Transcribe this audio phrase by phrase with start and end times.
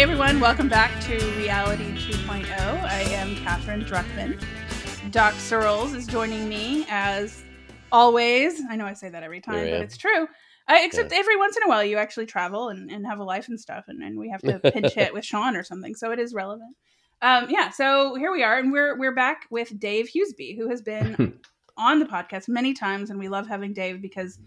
[0.00, 2.48] Hey everyone, welcome back to Reality 2.0.
[2.48, 4.42] I am Katherine Druckman.
[5.10, 7.42] Doc Searls is joining me as
[7.92, 8.62] always.
[8.70, 10.26] I know I say that every time, but it's true.
[10.66, 11.18] Uh, except yeah.
[11.18, 13.84] every once in a while you actually travel and, and have a life and stuff,
[13.88, 16.74] and, and we have to pinch hit with Sean or something, so it is relevant.
[17.20, 20.80] Um, yeah, so here we are, and we're we're back with Dave Huseby, who has
[20.80, 21.38] been
[21.76, 24.38] on the podcast many times, and we love having Dave because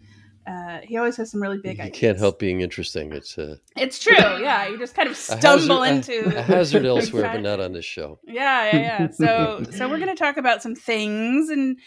[0.46, 2.00] uh, he always has some really big you ideas.
[2.00, 3.12] can't help being interesting.
[3.14, 4.14] It's uh, it's true.
[4.44, 7.60] Yeah, you just kind of stumble a hazard, into a, a hazard elsewhere, but not
[7.60, 8.20] on this show.
[8.26, 9.10] Yeah, yeah, yeah.
[9.12, 11.78] So so we're going to talk about some things and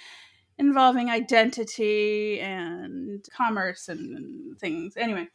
[0.58, 4.96] involving identity and commerce and, and things.
[4.96, 5.28] Anyway,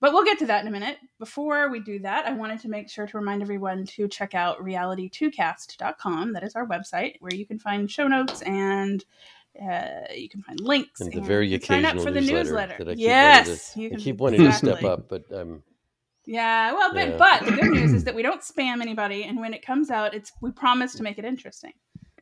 [0.00, 0.98] but we'll get to that in a minute.
[1.18, 4.58] Before we do that, I wanted to make sure to remind everyone to check out
[4.58, 6.32] reality2cast.com.
[6.32, 9.04] That is our website where you can find show notes and
[9.58, 12.76] uh, you can find links and the very occasional sign up for the newsletter.
[12.78, 12.94] newsletter.
[12.96, 14.70] yes, to, I keep wanting exactly.
[14.70, 15.62] to step up, but um,
[16.26, 16.72] yeah.
[16.72, 17.16] Well, but, yeah.
[17.16, 20.14] but the good news is that we don't spam anybody, and when it comes out,
[20.14, 21.72] it's we promise to make it interesting.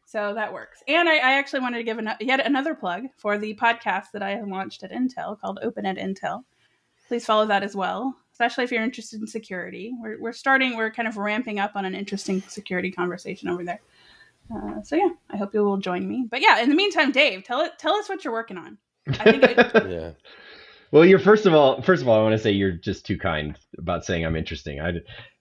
[0.08, 0.82] So that works.
[0.88, 4.22] And I, I actually wanted to give an, yet another plug for the podcast that
[4.22, 6.44] I have launched at Intel called Open at Intel.
[7.08, 9.92] Please follow that as well, especially if you're interested in security.
[10.00, 13.80] We're, we're starting, we're kind of ramping up on an interesting security conversation over there.
[14.54, 16.26] Uh, so yeah, I hope you will join me.
[16.30, 18.78] But yeah, in the meantime, Dave, tell it, tell us what you're working on.
[19.08, 19.58] I think it,
[19.90, 20.10] yeah.
[20.90, 23.18] Well, you're first of all, first of all, I want to say you're just too
[23.18, 24.80] kind about saying I'm interesting.
[24.80, 24.92] I,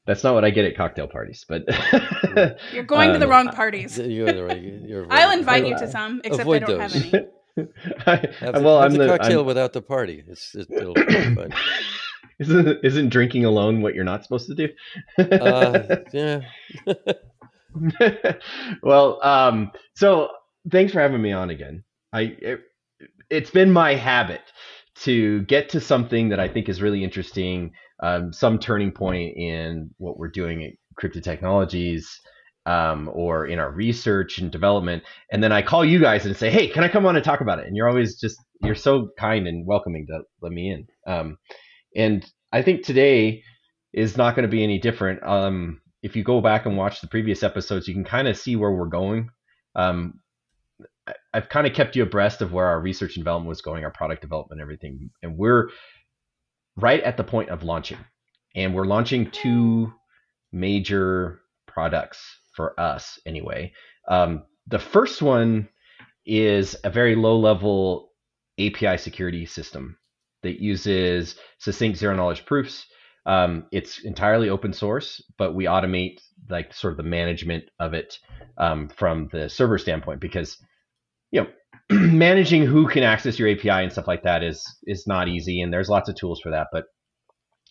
[0.05, 1.63] that's not what I get at cocktail parties, but
[2.73, 3.97] you're going um, to the um, wrong parties.
[3.97, 5.19] You're the right, you're right.
[5.19, 6.93] I'll invite you to some, except Avoid I don't those.
[6.93, 7.27] have any.
[8.05, 10.23] I, have, well, have I'm the, the cocktail I'm, without the party.
[10.27, 11.03] It's, it'll be
[11.35, 11.53] fun.
[12.39, 14.69] Isn't isn't drinking alone what you're not supposed to do?
[15.17, 16.41] uh, yeah.
[18.83, 20.29] well, um, so
[20.71, 21.83] thanks for having me on again.
[22.13, 22.61] I it,
[23.29, 24.41] it's been my habit
[25.03, 29.89] to get to something that I think is really interesting, um, some turning point in
[29.97, 30.71] what we're doing at
[31.01, 32.19] Cryptid Technologies.
[32.65, 35.01] Um, or in our research and development.
[35.31, 37.39] And then I call you guys and say, "Hey, can I come on and talk
[37.39, 40.85] about it?" And you're always just you're so kind and welcoming to let me in.
[41.09, 41.37] Um,
[41.95, 43.43] and I think today
[43.93, 45.23] is not going to be any different.
[45.23, 48.55] Um, if you go back and watch the previous episodes, you can kind of see
[48.55, 49.29] where we're going.
[49.75, 50.21] Um,
[51.33, 53.91] I've kind of kept you abreast of where our research and development was going, our
[53.91, 55.69] product development, everything, and we're
[56.77, 57.97] right at the point of launching,
[58.55, 59.93] and we're launching two
[60.53, 63.73] major products for us anyway.
[64.07, 65.67] Um, the first one
[66.25, 68.11] is a very low level
[68.59, 69.97] API security system
[70.43, 72.85] that uses succinct zero knowledge proofs.
[73.27, 78.17] Um, it's entirely open source, but we automate like sort of the management of it
[78.57, 80.57] um, from the server standpoint because
[81.31, 81.47] you know
[81.91, 85.73] managing who can access your API and stuff like that is is not easy, and
[85.73, 86.67] there's lots of tools for that.
[86.71, 86.85] But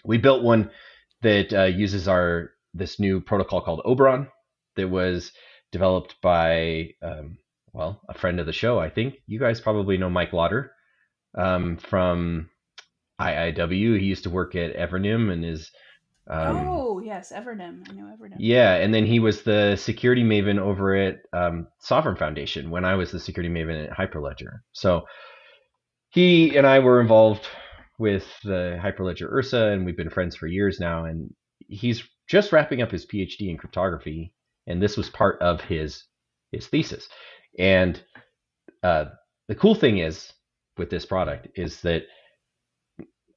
[0.04, 0.70] we built one
[1.22, 4.28] that uh, uses our this new protocol called Oberon
[4.76, 5.32] that was
[5.72, 7.38] developed by um,
[7.72, 8.78] well a friend of the show.
[8.78, 10.72] I think you guys probably know Mike Lodder
[11.36, 12.50] um, from
[13.20, 13.98] IIW.
[13.98, 15.70] He used to work at Evernym and is
[16.28, 17.88] um, oh yes, Evernym.
[17.88, 18.36] I know Evernym.
[18.38, 22.96] Yeah, and then he was the security maven over at um, Sovrin Foundation when I
[22.96, 24.60] was the security maven at Hyperledger.
[24.72, 25.04] So
[26.10, 27.46] he and I were involved
[27.98, 31.04] with the Hyperledger Ursa, and we've been friends for years now.
[31.04, 31.32] And
[31.68, 34.34] he's just wrapping up his PhD in cryptography,
[34.66, 36.04] and this was part of his
[36.50, 37.08] his thesis.
[37.58, 38.02] And
[38.82, 39.06] uh,
[39.46, 40.32] the cool thing is
[40.76, 42.02] with this product is that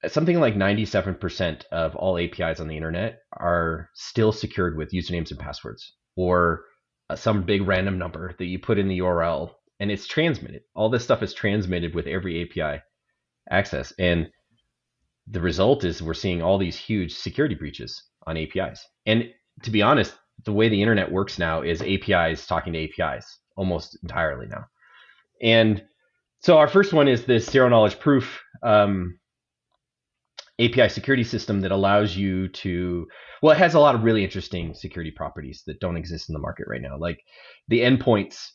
[0.07, 5.39] something like 97% of all APIs on the internet are still secured with usernames and
[5.39, 6.63] passwords or
[7.09, 10.61] uh, some big random number that you put in the URL and it's transmitted.
[10.75, 12.81] All this stuff is transmitted with every API
[13.49, 13.93] access.
[13.97, 14.29] And
[15.27, 18.85] the result is we're seeing all these huge security breaches on APIs.
[19.05, 19.29] And
[19.63, 20.13] to be honest,
[20.45, 24.65] the way the internet works now is APIs talking to APIs almost entirely now.
[25.41, 25.83] And
[26.41, 29.18] so our first one is this zero knowledge proof um,
[30.59, 33.07] API security system that allows you to
[33.41, 36.39] well, it has a lot of really interesting security properties that don't exist in the
[36.39, 37.21] market right now, like
[37.69, 38.49] the endpoints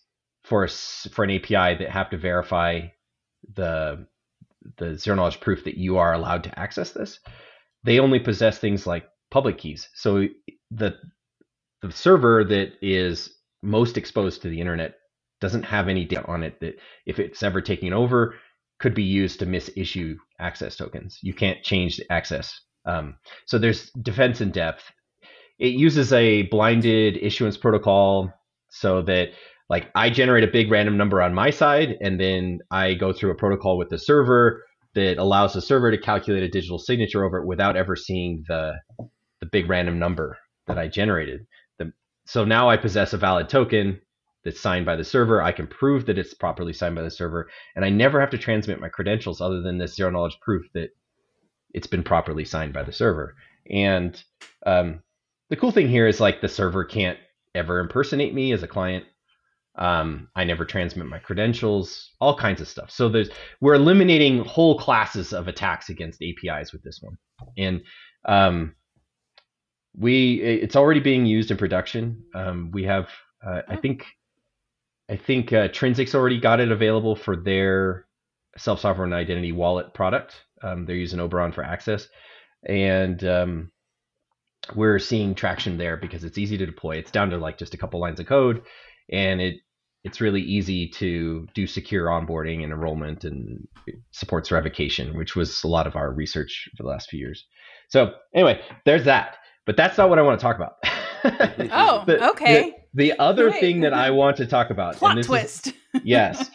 [0.45, 2.81] for a, for an API that have to verify
[3.55, 4.07] the
[4.79, 7.21] the zero knowledge proof that you are allowed to access this.
[7.85, 9.89] They only possess things like public keys.
[9.95, 10.27] So
[10.71, 10.97] the
[11.83, 13.31] the server that is
[13.63, 14.95] most exposed to the internet
[15.41, 18.37] doesn't have any data on it that if it's ever taken over
[18.85, 21.19] could be used to misissue access tokens.
[21.23, 22.61] You can't change the access.
[22.85, 23.17] Um,
[23.47, 24.85] so there's defense in depth.
[25.59, 28.31] It uses a blinded issuance protocol
[28.69, 29.31] so that
[29.71, 33.31] like I generate a big random number on my side, and then I go through
[33.31, 34.63] a protocol with the server
[34.95, 38.75] that allows the server to calculate a digital signature over it without ever seeing the
[39.41, 41.47] the big random number that I generated.
[41.79, 41.91] The,
[42.27, 44.03] so now I possess a valid token
[44.45, 45.43] that's signed by the server.
[45.43, 48.39] I can prove that it's properly signed by the server, and I never have to
[48.39, 50.91] transmit my credentials other than this zero knowledge proof that
[51.73, 53.35] it's been properly signed by the server.
[53.71, 54.23] And
[54.67, 55.03] um,
[55.51, 57.19] the cool thing here is like the server can't
[57.55, 59.05] ever impersonate me as a client.
[59.77, 62.91] Um, I never transmit my credentials, all kinds of stuff.
[62.91, 63.31] So there's
[63.61, 67.19] we're eliminating whole classes of attacks against APIs with this one,
[67.59, 67.83] and
[68.25, 68.77] um,
[69.97, 72.23] we it's already being used in production.
[72.37, 73.09] Um, we have
[73.45, 74.07] uh, I think
[75.11, 78.07] I think uh, Trinsic's already got it available for their
[78.57, 80.35] self sovereign identity wallet product.
[80.63, 82.09] Um, they're using Oberon for access,
[82.67, 83.71] and um,
[84.75, 86.97] we're seeing traction there because it's easy to deploy.
[86.97, 88.63] It's down to like just a couple lines of code,
[89.11, 89.57] and it
[90.05, 93.67] it's really easy to do secure onboarding and enrollment and
[94.11, 97.47] supports revocation, which was a lot of our research for the last few years.
[97.89, 99.37] So anyway, there's that.
[99.67, 100.75] But that's not what I want to talk about.
[101.73, 102.71] oh, the, okay.
[102.71, 103.61] The, the other Great.
[103.61, 105.69] thing that I want to talk about, plot twist.
[105.69, 105.75] Is,
[106.05, 106.51] yes,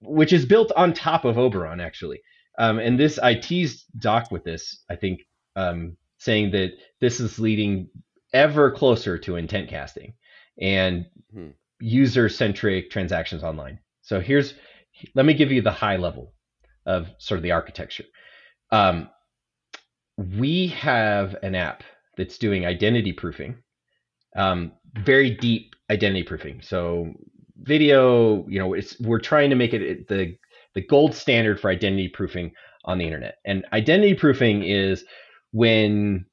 [0.00, 2.20] which is built on top of Oberon, actually.
[2.58, 5.20] Um, and this I teased Doc with this, I think,
[5.54, 7.88] um, saying that this is leading
[8.32, 10.14] ever closer to intent casting
[10.60, 11.48] and hmm.
[11.80, 13.78] user centric transactions online.
[14.02, 14.54] So here's
[15.14, 16.32] let me give you the high level
[16.86, 18.04] of sort of the architecture.
[18.70, 19.10] Um,
[20.16, 21.84] we have an app
[22.16, 23.62] that's doing identity proofing,
[24.36, 26.60] um, very deep identity proofing.
[26.62, 27.12] So
[27.62, 30.36] video, you know, it's we're trying to make it the
[30.74, 32.52] the gold standard for identity proofing
[32.84, 33.36] on the internet.
[33.44, 35.04] And identity proofing is
[35.52, 36.26] when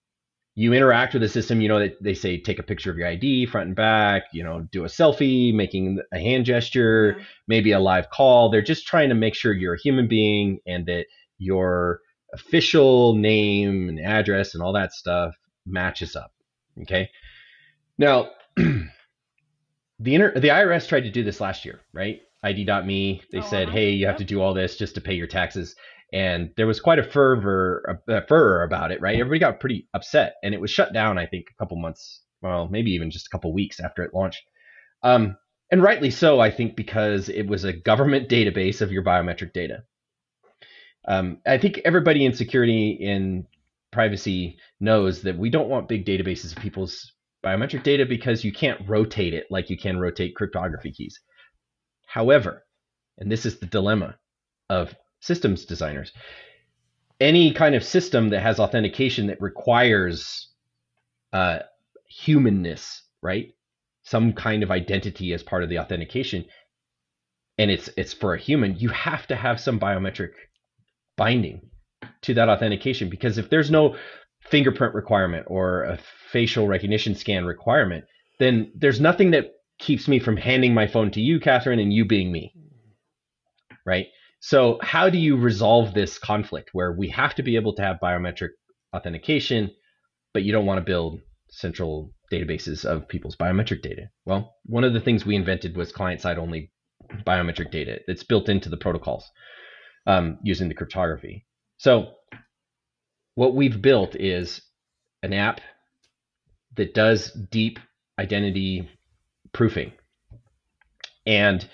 [0.55, 3.07] you interact with a system, you know that they say take a picture of your
[3.07, 7.23] ID front and back, you know, do a selfie, making a hand gesture, mm-hmm.
[7.47, 8.49] maybe a live call.
[8.49, 11.05] They're just trying to make sure you're a human being and that
[11.37, 11.99] your
[12.33, 15.35] official name and address and all that stuff
[15.65, 16.31] matches up.
[16.81, 17.09] Okay.
[17.97, 18.29] Now,
[19.99, 22.21] the inter- the IRS tried to do this last year, right?
[22.43, 23.21] ID.me.
[23.31, 25.75] They oh, said, "Hey, you have to do all this just to pay your taxes."
[26.13, 29.19] And there was quite a fervor, a, a furor about it, right?
[29.19, 31.17] Everybody got pretty upset, and it was shut down.
[31.17, 34.43] I think a couple months, well, maybe even just a couple weeks after it launched.
[35.01, 35.37] Um,
[35.71, 39.83] and rightly so, I think, because it was a government database of your biometric data.
[41.07, 43.45] Um, I think everybody in security and
[43.91, 47.13] privacy knows that we don't want big databases of people's
[47.45, 51.19] biometric data because you can't rotate it like you can rotate cryptography keys.
[52.07, 52.65] However,
[53.17, 54.17] and this is the dilemma
[54.69, 56.11] of systems designers,
[57.19, 60.49] any kind of system that has authentication that requires
[61.33, 61.59] uh,
[62.07, 63.53] humanness, right?
[64.03, 66.45] Some kind of identity as part of the authentication,
[67.57, 70.31] and it's it's for a human, you have to have some biometric
[71.15, 71.69] binding
[72.21, 73.95] to that authentication because if there's no
[74.49, 75.99] fingerprint requirement or a
[76.31, 78.05] facial recognition scan requirement,
[78.39, 82.05] then there's nothing that keeps me from handing my phone to you, Katherine, and you
[82.05, 82.53] being me.
[83.85, 84.07] Right?
[84.39, 87.97] So, how do you resolve this conflict where we have to be able to have
[88.01, 88.49] biometric
[88.95, 89.71] authentication,
[90.33, 91.19] but you don't want to build
[91.49, 94.09] central databases of people's biometric data?
[94.25, 96.71] Well, one of the things we invented was client side only
[97.25, 97.99] biometric data.
[98.07, 99.29] that's built into the protocols
[100.07, 101.45] um, using the cryptography.
[101.77, 102.13] So,
[103.35, 104.61] what we've built is
[105.21, 105.61] an app
[106.75, 107.79] that does deep
[108.19, 108.89] identity
[109.53, 109.91] proofing.
[111.25, 111.67] And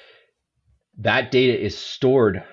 [0.99, 2.43] that data is stored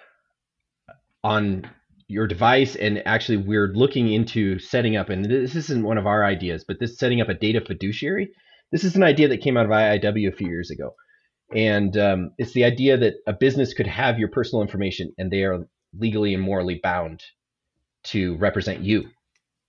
[1.24, 1.68] on
[2.06, 6.24] your device and actually we're looking into setting up and this isn't one of our
[6.24, 8.30] ideas but this setting up a data fiduciary
[8.72, 10.94] this is an idea that came out of iiw a few years ago
[11.54, 15.42] and um, it's the idea that a business could have your personal information and they
[15.42, 15.66] are
[15.98, 17.22] legally and morally bound
[18.04, 19.08] to represent you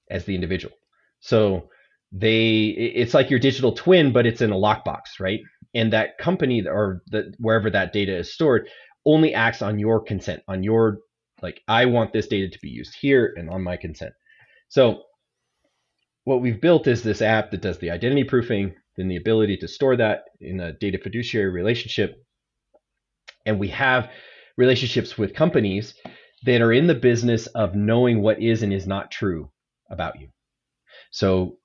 [0.10, 0.76] as the individual.
[1.20, 1.70] So
[2.12, 5.40] they it's like your digital twin, but it's in a lockbox, right?
[5.74, 7.02] And that company or
[7.38, 8.68] wherever that data is stored
[9.06, 11.00] only acts on your consent, on your
[11.42, 14.14] like I want this data to be used here and on my consent.
[14.70, 15.04] So
[16.26, 19.68] what we've built is this app that does the identity proofing, then the ability to
[19.68, 22.24] store that in a data fiduciary relationship.
[23.46, 24.10] And we have
[24.58, 25.94] relationships with companies
[26.44, 29.52] that are in the business of knowing what is and is not true
[29.90, 30.30] about you.
[31.12, 31.58] So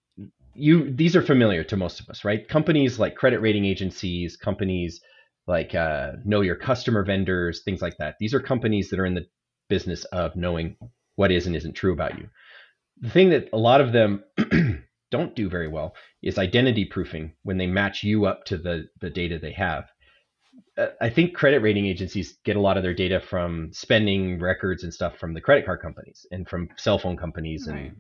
[0.54, 2.47] you these are familiar to most of us, right?
[2.49, 5.00] Companies like credit rating agencies, companies
[5.47, 8.16] like uh, know your customer vendors, things like that.
[8.19, 9.26] These are companies that are in the
[9.69, 10.76] business of knowing
[11.16, 12.28] what is and isn't true about you.
[13.00, 14.25] The thing that a lot of them
[15.11, 19.11] don't do very well is identity proofing when they match you up to the the
[19.11, 19.85] data they have.
[21.01, 24.93] I think credit rating agencies get a lot of their data from spending records and
[24.93, 27.77] stuff from the credit card companies and from cell phone companies right.
[27.77, 27.97] and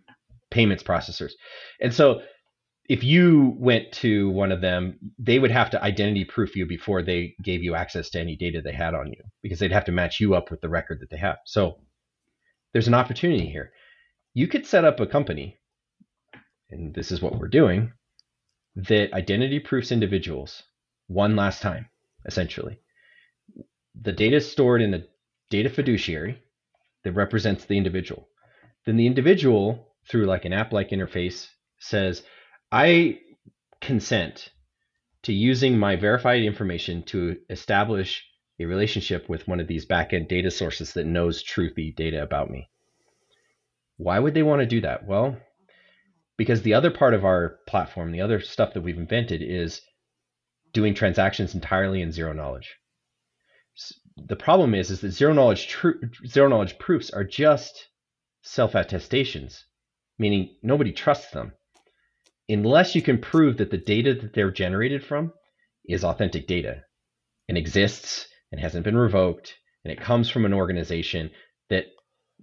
[0.50, 1.32] payments processors.
[1.80, 2.22] And so
[2.88, 7.02] if you went to one of them, they would have to identity proof you before
[7.02, 9.92] they gave you access to any data they had on you because they'd have to
[9.92, 11.38] match you up with the record that they have.
[11.46, 11.78] So
[12.72, 13.72] there's an opportunity here.
[14.34, 15.58] You could set up a company,
[16.70, 17.92] and this is what we're doing,
[18.76, 20.64] that identity proofs individuals
[21.06, 21.88] one last time,
[22.24, 22.78] essentially.
[24.00, 25.04] The data is stored in a
[25.50, 26.42] data fiduciary
[27.04, 28.28] that represents the individual.
[28.86, 32.22] Then the individual, through like an app like interface, says,
[32.72, 33.20] I
[33.80, 34.50] consent
[35.22, 38.24] to using my verified information to establish
[38.60, 42.68] a relationship with one of these backend data sources that knows truthy data about me.
[43.96, 45.06] Why would they want to do that?
[45.06, 45.36] Well,
[46.36, 49.80] because the other part of our platform, the other stuff that we've invented is
[50.74, 52.76] doing transactions entirely in zero knowledge.
[54.16, 57.88] The problem is, is that zero knowledge tr- zero knowledge proofs are just
[58.42, 59.64] self attestations,
[60.18, 61.52] meaning nobody trusts them
[62.48, 65.32] unless you can prove that the data that they're generated from
[65.86, 66.82] is authentic data
[67.48, 69.54] and exists and hasn't been revoked
[69.84, 71.30] and it comes from an organization
[71.70, 71.86] that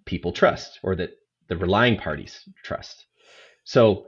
[0.06, 1.12] people trust or that
[1.50, 3.06] the relying parties trust.
[3.64, 4.08] So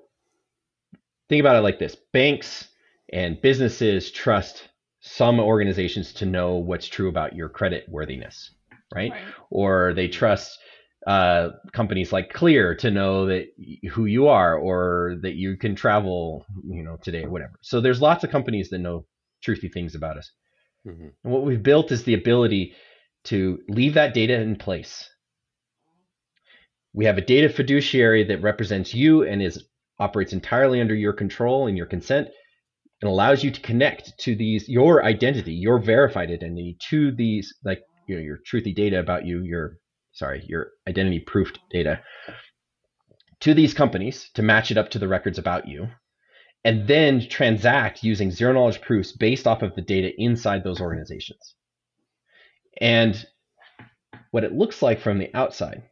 [1.29, 2.67] think about it like this banks
[3.11, 4.69] and businesses trust
[5.01, 8.51] some organizations to know what's true about your credit worthiness,
[8.93, 9.11] right?
[9.11, 9.21] right.
[9.49, 10.57] Or they trust
[11.05, 13.47] uh, companies like Clear to know that
[13.91, 17.59] who you are or that you can travel, you know, today or whatever.
[17.61, 19.05] So there's lots of companies that know
[19.45, 20.31] truthy things about us.
[20.87, 21.07] Mm-hmm.
[21.23, 22.73] And what we've built is the ability
[23.25, 25.09] to leave that data in place.
[26.93, 29.65] We have a data fiduciary that represents you and is
[29.99, 32.29] operates entirely under your control and your consent
[33.03, 37.81] and allows you to connect to these your identity, your verified identity to these like
[38.07, 39.77] you know your truthy data about you, your
[40.13, 41.99] sorry, your identity proofed data
[43.41, 45.89] to these companies to match it up to the records about you,
[46.63, 51.55] and then transact using zero knowledge proofs based off of the data inside those organizations.
[52.79, 53.25] And
[54.31, 55.83] what it looks like from the outside,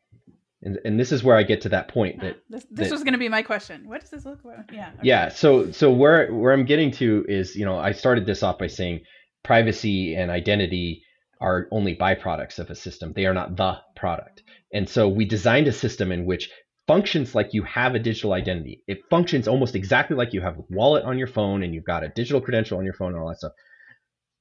[0.63, 2.93] and, and this is where I get to that point that ah, this, this that,
[2.93, 3.87] was going to be my question.
[3.87, 4.71] What does this look like?
[4.71, 4.89] Yeah.
[4.89, 4.99] Okay.
[5.03, 5.29] Yeah.
[5.29, 8.67] So so where where I'm getting to is you know I started this off by
[8.67, 9.01] saying
[9.43, 11.03] privacy and identity
[11.39, 13.13] are only byproducts of a system.
[13.15, 14.43] They are not the product.
[14.71, 16.49] And so we designed a system in which
[16.87, 18.83] functions like you have a digital identity.
[18.87, 22.03] It functions almost exactly like you have a wallet on your phone and you've got
[22.03, 23.53] a digital credential on your phone and all that stuff.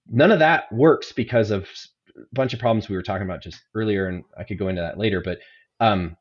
[0.06, 1.68] None of that works because of
[2.16, 4.82] a bunch of problems we were talking about just earlier, and I could go into
[4.82, 5.22] that later.
[5.24, 5.38] But
[5.80, 6.16] um,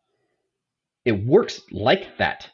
[1.06, 2.50] it works like that,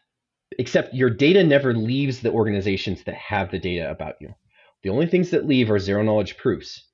[0.59, 4.33] except your data never leaves the organizations that have the data about you.
[4.83, 6.87] The only things that leave are zero knowledge proofs.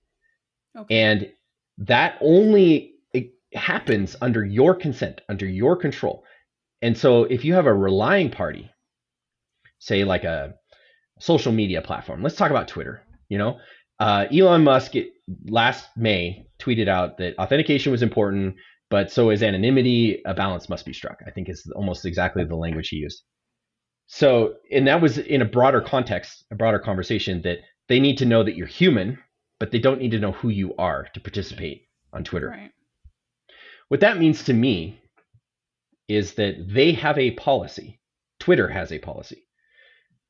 [0.78, 1.02] Okay.
[1.02, 1.32] And
[1.80, 2.96] that only
[3.54, 6.24] happens under your consent, under your control.
[6.82, 8.72] And so if you have a relying party,
[9.80, 10.54] say like a
[11.20, 13.04] social media platform, let's talk about Twitter.
[13.30, 13.60] You know,
[14.00, 15.12] uh, Elon Musk it,
[15.46, 18.56] last May tweeted out that authentication was important,
[18.92, 20.22] but so is anonymity.
[20.26, 21.20] A balance must be struck.
[21.26, 23.24] I think is almost exactly the language he used.
[24.06, 28.26] So, and that was in a broader context, a broader conversation that they need to
[28.26, 29.18] know that you're human
[29.62, 32.50] but they don't need to know who you are to participate on Twitter.
[32.50, 32.72] Right.
[33.90, 35.00] What that means to me
[36.08, 38.00] is that they have a policy.
[38.40, 39.46] Twitter has a policy.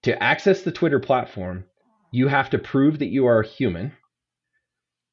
[0.04, 1.64] To access the Twitter platform,
[2.12, 3.94] you have to prove that you are human.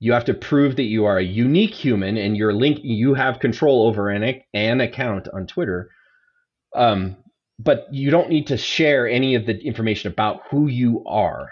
[0.00, 3.40] You have to prove that you are a unique human and your link you have
[3.40, 5.90] control over an, an account on Twitter.
[6.74, 7.16] Um,
[7.58, 11.50] but you don't need to share any of the information about who you are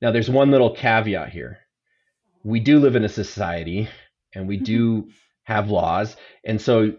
[0.00, 1.58] now, there's one little caveat here.
[2.44, 3.88] We do live in a society
[4.34, 5.10] and we do
[5.44, 6.16] have laws.
[6.44, 6.94] And so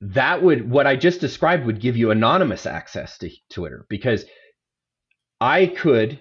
[0.00, 4.24] that would, what I just described would give you anonymous access to Twitter because
[5.40, 6.20] I could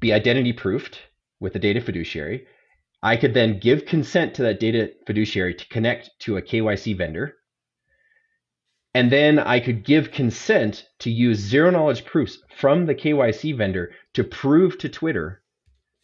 [0.00, 0.98] be identity proofed
[1.42, 2.46] with a data fiduciary.
[3.02, 7.34] I could then give consent to that data fiduciary to connect to a KYC vendor.
[8.94, 13.92] And then I could give consent to use zero knowledge proofs from the KYC vendor
[14.14, 15.42] to prove to Twitter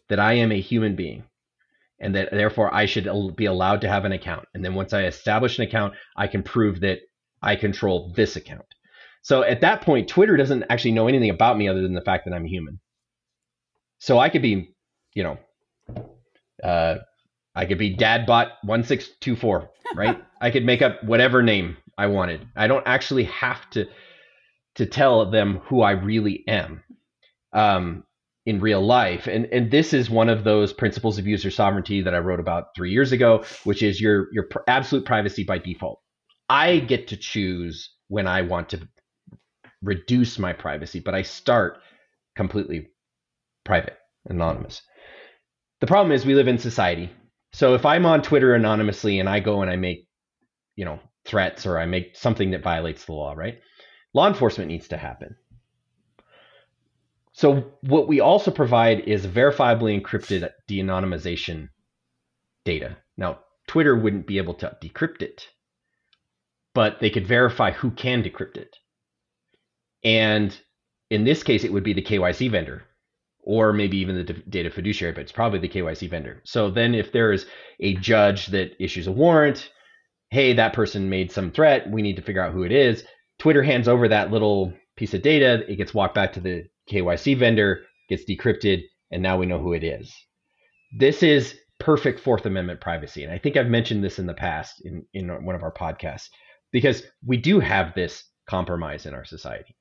[0.09, 1.25] that I am a human being
[2.01, 4.47] and that therefore I should be allowed to have an account.
[4.55, 6.99] And then once I establish an account, I can prove that
[7.43, 8.67] I control this account.
[9.23, 12.25] So at that point, Twitter doesn't actually know anything about me other than the fact
[12.25, 12.81] that I'm human.
[13.99, 14.75] So I could be,
[15.15, 15.39] you know,
[16.63, 16.97] uh,
[17.55, 20.23] I could be dadbot1624, right?
[20.41, 22.47] I could make up whatever name I wanted.
[22.57, 23.87] I don't actually have to
[24.77, 26.85] to tell them who I really am
[27.53, 28.05] um,
[28.47, 29.27] in real life.
[29.27, 32.67] And and this is one of those principles of user sovereignty that I wrote about
[32.77, 36.01] three years ago, which is your your pr- absolute privacy by default.
[36.49, 38.89] I get to choose when I want to
[39.83, 41.79] reduce my privacy, but I start
[42.37, 42.89] completely
[43.65, 44.83] private, anonymous.
[45.81, 47.11] The problem is we live in society.
[47.53, 50.07] So if I'm on Twitter anonymously and I go and I make,
[50.77, 53.61] you know, threats or I make something that violates the law, right?
[54.15, 55.37] Law enforcement needs to happen.
[57.33, 61.69] So what we also provide is verifiably encrypted de-anonymization
[62.65, 62.97] data.
[63.17, 65.47] Now, Twitter wouldn't be able to decrypt it,
[66.75, 68.77] but they could verify who can decrypt it.
[70.03, 70.59] And
[71.11, 72.88] in this case, it would be the KYC vendor
[73.49, 76.43] or maybe even the data fiduciary, but it's probably the KYC vendor.
[76.45, 77.47] So then if there is
[77.81, 79.71] a judge that issues a warrant,
[80.31, 83.05] hey, that person made some threat, we need to figure out who it is.
[83.39, 87.39] Twitter hands over that little piece of data, it gets walked back to the KYC
[87.39, 90.15] vendor, gets decrypted, and now we know who it is.
[90.99, 93.25] This is perfect Fourth Amendment privacy.
[93.25, 96.29] And I think I've mentioned this in the past in, in one of our podcasts
[96.71, 99.75] because we do have this compromise in our society.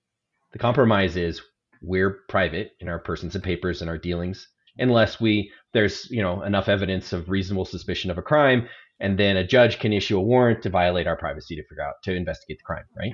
[0.54, 1.42] The compromise is
[1.82, 4.48] we're private in our persons and papers and our dealings
[4.80, 8.68] unless we there's you know enough evidence of reasonable suspicion of a crime
[9.00, 11.96] and then a judge can issue a warrant to violate our privacy to figure out
[12.04, 13.14] to investigate the crime right?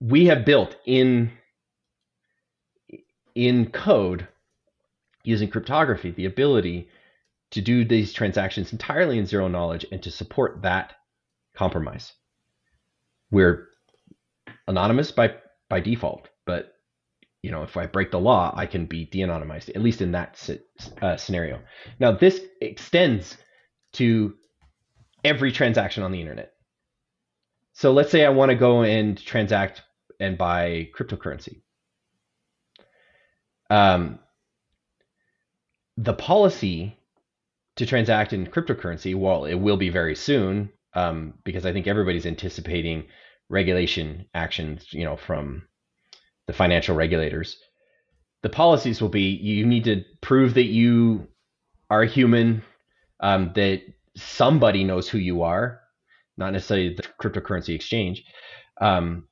[0.00, 1.32] We have built in
[3.34, 4.26] in code
[5.24, 6.88] using cryptography the ability
[7.50, 10.94] to do these transactions entirely in zero knowledge and to support that
[11.54, 12.12] compromise.
[13.30, 13.68] We're
[14.66, 15.34] anonymous by
[15.68, 16.75] by default but
[17.46, 20.50] you know if i break the law i can be de-anonymized at least in that
[21.00, 21.60] uh, scenario.
[22.00, 23.36] Now this extends
[23.92, 24.34] to
[25.24, 26.54] every transaction on the internet.
[27.72, 29.82] So let's say i want to go and transact
[30.18, 31.60] and buy cryptocurrency.
[33.70, 34.18] Um,
[35.96, 36.98] the policy
[37.76, 42.26] to transact in cryptocurrency well it will be very soon um, because i think everybody's
[42.26, 43.04] anticipating
[43.48, 45.62] regulation actions you know from
[46.46, 47.58] the financial regulators.
[48.42, 51.28] The policies will be you need to prove that you
[51.90, 52.62] are human,
[53.20, 53.82] um, that
[54.16, 55.80] somebody knows who you are,
[56.36, 58.24] not necessarily the cryptocurrency exchange,
[58.80, 59.26] um,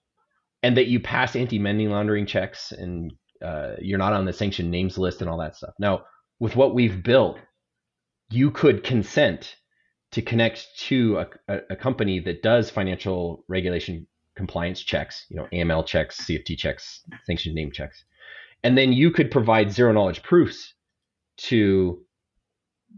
[0.63, 4.71] and that you pass anti money laundering checks and uh, you're not on the sanctioned
[4.71, 5.75] names list and all that stuff.
[5.79, 6.05] Now,
[6.41, 7.39] with what we've built,
[8.31, 9.55] you could consent
[10.13, 15.87] to connect to a, a company that does financial regulation compliance checks, you know, AML
[15.87, 18.05] checks, CFT checks, sanctioned name checks.
[18.63, 20.75] And then you could provide zero knowledge proofs
[21.37, 22.05] to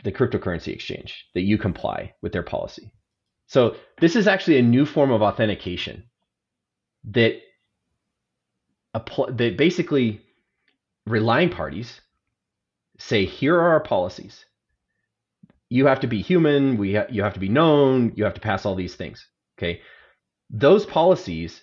[0.05, 2.91] the cryptocurrency exchange that you comply with their policy.
[3.47, 6.05] So this is actually a new form of authentication
[7.05, 7.41] that
[9.29, 10.23] that basically
[11.07, 12.01] relying parties
[12.99, 14.45] say here are our policies.
[15.69, 18.41] You have to be human, we ha- you have to be known, you have to
[18.41, 19.27] pass all these things.
[19.59, 19.83] Okay?
[20.51, 21.63] Those policies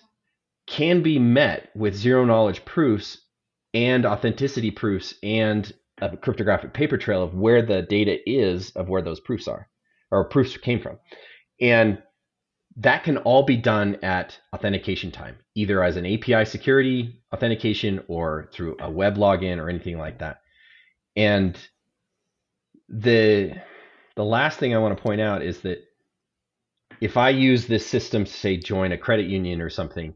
[0.66, 3.18] can be met with zero knowledge proofs
[3.72, 9.02] and authenticity proofs and a cryptographic paper trail of where the data is of where
[9.02, 9.68] those proofs are
[10.10, 10.98] or proofs came from.
[11.60, 12.02] And
[12.76, 18.48] that can all be done at authentication time, either as an API security authentication or
[18.52, 20.40] through a web login or anything like that.
[21.16, 21.56] And
[22.88, 23.54] the
[24.16, 25.78] the last thing I want to point out is that
[27.04, 30.14] if I use this system to say join a credit union or something,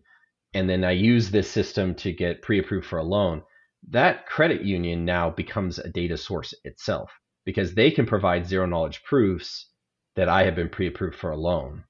[0.54, 3.42] and then I use this system to get pre-approved for a loan,
[3.90, 7.10] that credit union now becomes a data source itself
[7.44, 9.68] because they can provide zero knowledge proofs
[10.16, 11.84] that I have been pre-approved for a loan.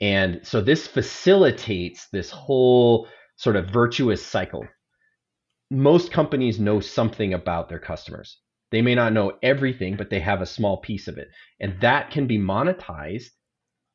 [0.00, 4.66] And so this facilitates this whole sort of virtuous cycle.
[5.70, 8.40] Most companies know something about their customers.
[8.72, 11.28] They may not know everything, but they have a small piece of it.
[11.60, 13.30] And that can be monetized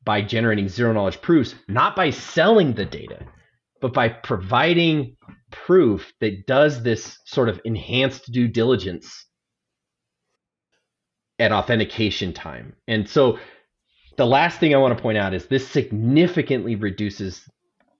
[0.04, 3.24] by generating zero knowledge proofs, not by selling the data,
[3.80, 5.16] but by providing
[5.50, 9.26] proof that does this sort of enhanced due diligence
[11.38, 12.74] at authentication time.
[12.86, 13.38] And so
[14.16, 17.48] the last thing I want to point out is this significantly reduces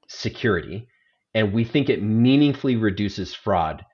[0.08, 0.86] security
[1.34, 3.84] and we think it meaningfully reduces fraud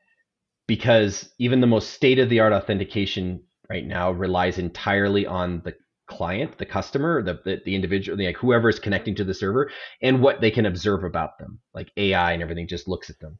[0.66, 5.74] because even the most state of the art authentication right now relies entirely on the
[6.06, 9.70] client, the customer, the the, the individual, like whoever is connecting to the server,
[10.02, 11.60] and what they can observe about them.
[11.74, 13.38] Like AI and everything just looks at them.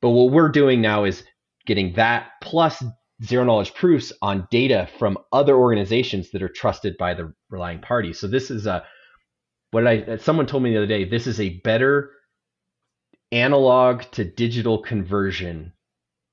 [0.00, 1.24] But what we're doing now is
[1.66, 2.82] getting that plus
[3.22, 8.12] zero knowledge proofs on data from other organizations that are trusted by the relying party.
[8.12, 8.84] So this is a
[9.70, 11.04] what I someone told me the other day.
[11.04, 12.10] This is a better
[13.32, 15.72] analog to digital conversion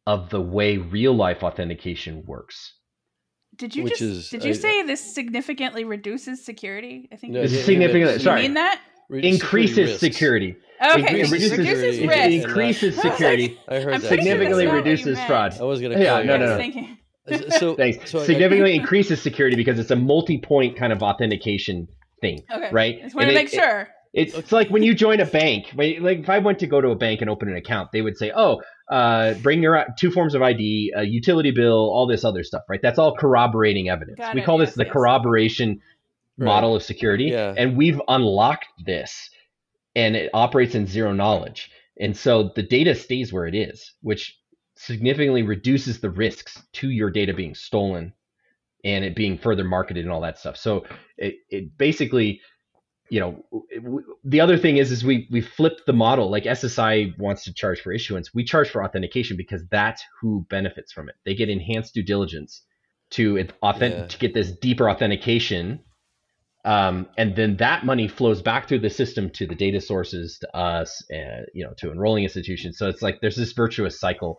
[0.06, 2.76] of the way real life authentication works.
[3.62, 7.08] Did you Which just is, did you I, say this significantly reduces security?
[7.12, 8.18] I think no, significantly.
[8.18, 8.82] Sorry, you mean that?
[9.12, 10.58] increases security.
[10.84, 12.18] Okay, it reduces, reduces risk.
[12.18, 13.60] It increases security.
[13.68, 14.10] I heard that.
[14.10, 15.56] Significantly reduces fraud.
[15.60, 16.04] I was going to.
[16.04, 17.50] Yeah, no, no, no.
[17.60, 18.10] So, Thanks.
[18.10, 21.88] So significantly I, increases security because it's a multi-point kind of authentication
[22.20, 22.72] thing, okay.
[22.72, 22.98] right?
[22.98, 23.90] I just want to make sure.
[24.14, 25.68] It, it's like when you join a bank.
[25.76, 28.18] Like if I went to go to a bank and open an account, they would
[28.18, 32.44] say, "Oh, uh, bring your two forms of ID, a utility bill, all this other
[32.44, 32.82] stuff." Right?
[32.82, 34.18] That's all corroborating evidence.
[34.18, 34.46] Got we it.
[34.46, 34.94] call yes, this the yes.
[34.94, 35.82] corroboration
[36.38, 36.46] right.
[36.46, 37.54] model of security, yeah.
[37.58, 39.30] and we've unlocked this,
[39.96, 44.38] and it operates in zero knowledge, and so the data stays where it is, which
[44.76, 48.14] significantly reduces the risks to your data being stolen
[48.84, 50.58] and it being further marketed and all that stuff.
[50.58, 50.86] So
[51.18, 52.42] it, it basically,
[53.12, 53.44] you know,
[54.24, 57.82] the other thing is, is we, we flipped the model like SSI wants to charge
[57.82, 58.34] for issuance.
[58.34, 61.16] We charge for authentication because that's who benefits from it.
[61.26, 62.64] They get enhanced due diligence
[63.12, 64.08] to authentic, yeah.
[64.08, 65.82] to get this deeper authentication.
[66.64, 70.56] Um, and then that money flows back through the system to the data sources, to
[70.56, 72.78] us, and you know, to enrolling institutions.
[72.78, 74.38] So it's like there's this virtuous cycle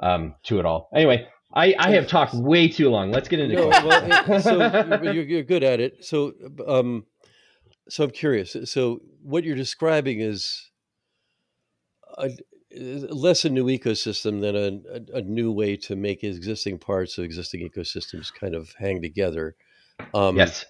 [0.00, 0.88] um, to it all.
[0.92, 3.12] Anyway, I, I have talked way too long.
[3.12, 6.04] Let's get into no, well, so you're, you're good at it.
[6.04, 6.32] So,
[6.66, 7.04] um,
[7.88, 8.56] so I'm curious.
[8.64, 10.70] So, what you're describing is
[12.18, 12.30] a,
[12.70, 17.24] less a new ecosystem than a, a, a, new way to make existing parts of
[17.24, 19.56] existing ecosystems kind of hang together.
[20.14, 20.66] Um, yes.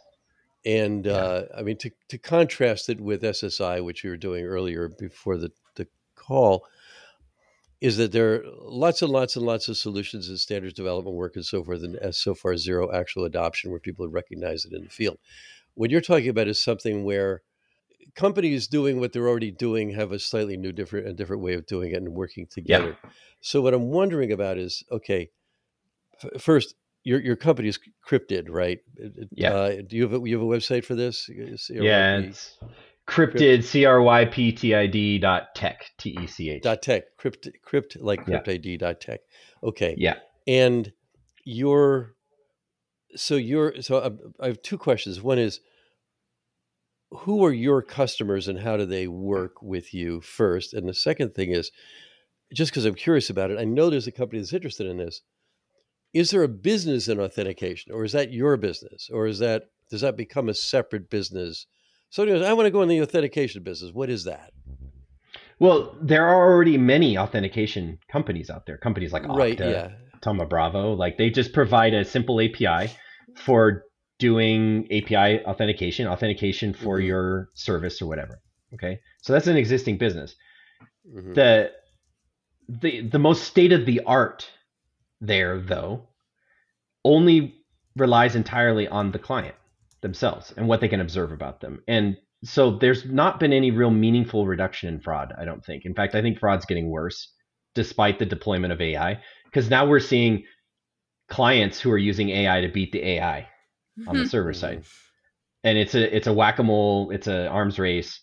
[0.64, 1.12] And yeah.
[1.12, 5.36] uh, I mean, to, to contrast it with SSI, which you were doing earlier before
[5.36, 6.66] the, the call,
[7.80, 11.36] is that there are lots and lots and lots of solutions and standards development work
[11.36, 14.82] and so forth, and as so far zero actual adoption where people recognize it in
[14.82, 15.18] the field.
[15.78, 17.42] What you're talking about is something where
[18.16, 21.66] companies doing what they're already doing have a slightly new, different, a different way of
[21.66, 22.96] doing it and working together.
[23.02, 23.10] Yeah.
[23.40, 25.30] So what I'm wondering about is, okay,
[26.22, 28.80] f- first, your your company is Cryptid, right?
[29.30, 29.54] Yeah.
[29.54, 31.30] Uh, do you have a, you have a website for this?
[31.70, 32.58] Yeah, it's
[33.06, 36.62] Cryptid, C R Y P T I D dot tech, T E C H.
[36.62, 39.20] Dot tech, crypt, crypt like crypt ID dot tech.
[39.62, 39.94] Okay.
[39.96, 40.16] Yeah.
[40.46, 40.92] And
[41.44, 42.16] your,
[43.16, 45.22] so you're so I, have two questions.
[45.22, 45.60] One is,
[47.10, 50.74] who are your customers and how do they work with you first?
[50.74, 51.70] And the second thing is,
[52.52, 55.22] just because I'm curious about it, I know there's a company that's interested in this.
[56.14, 60.00] Is there a business in authentication, or is that your business, or is that does
[60.02, 61.66] that become a separate business?
[62.10, 63.92] So, anyways, I want to go in the authentication business.
[63.92, 64.52] What is that?
[65.58, 68.78] Well, there are already many authentication companies out there.
[68.78, 69.90] Companies like Okta, right, yeah.
[70.22, 72.92] Thoma Bravo, like they just provide a simple API
[73.36, 73.84] for
[74.18, 77.06] doing API authentication, authentication for mm-hmm.
[77.06, 78.40] your service or whatever.
[78.74, 80.34] Okay, so that's an existing business.
[81.08, 81.34] Mm-hmm.
[81.34, 81.72] The
[82.68, 84.50] the the most state of the art
[85.20, 86.08] there, though,
[87.04, 87.54] only
[87.96, 89.54] relies entirely on the client
[90.00, 91.82] themselves and what they can observe about them.
[91.88, 95.84] And so there's not been any real meaningful reduction in fraud, I don't think.
[95.84, 97.32] In fact, I think fraud's getting worse
[97.74, 100.44] despite the deployment of AI because now we're seeing
[101.28, 103.48] clients who are using AI to beat the AI
[104.06, 104.28] on the mm-hmm.
[104.28, 104.60] server mm-hmm.
[104.60, 104.84] side.
[105.64, 108.20] And it's a it's a whack-a-mole, it's an arms race.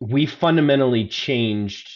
[0.00, 1.88] We fundamentally changed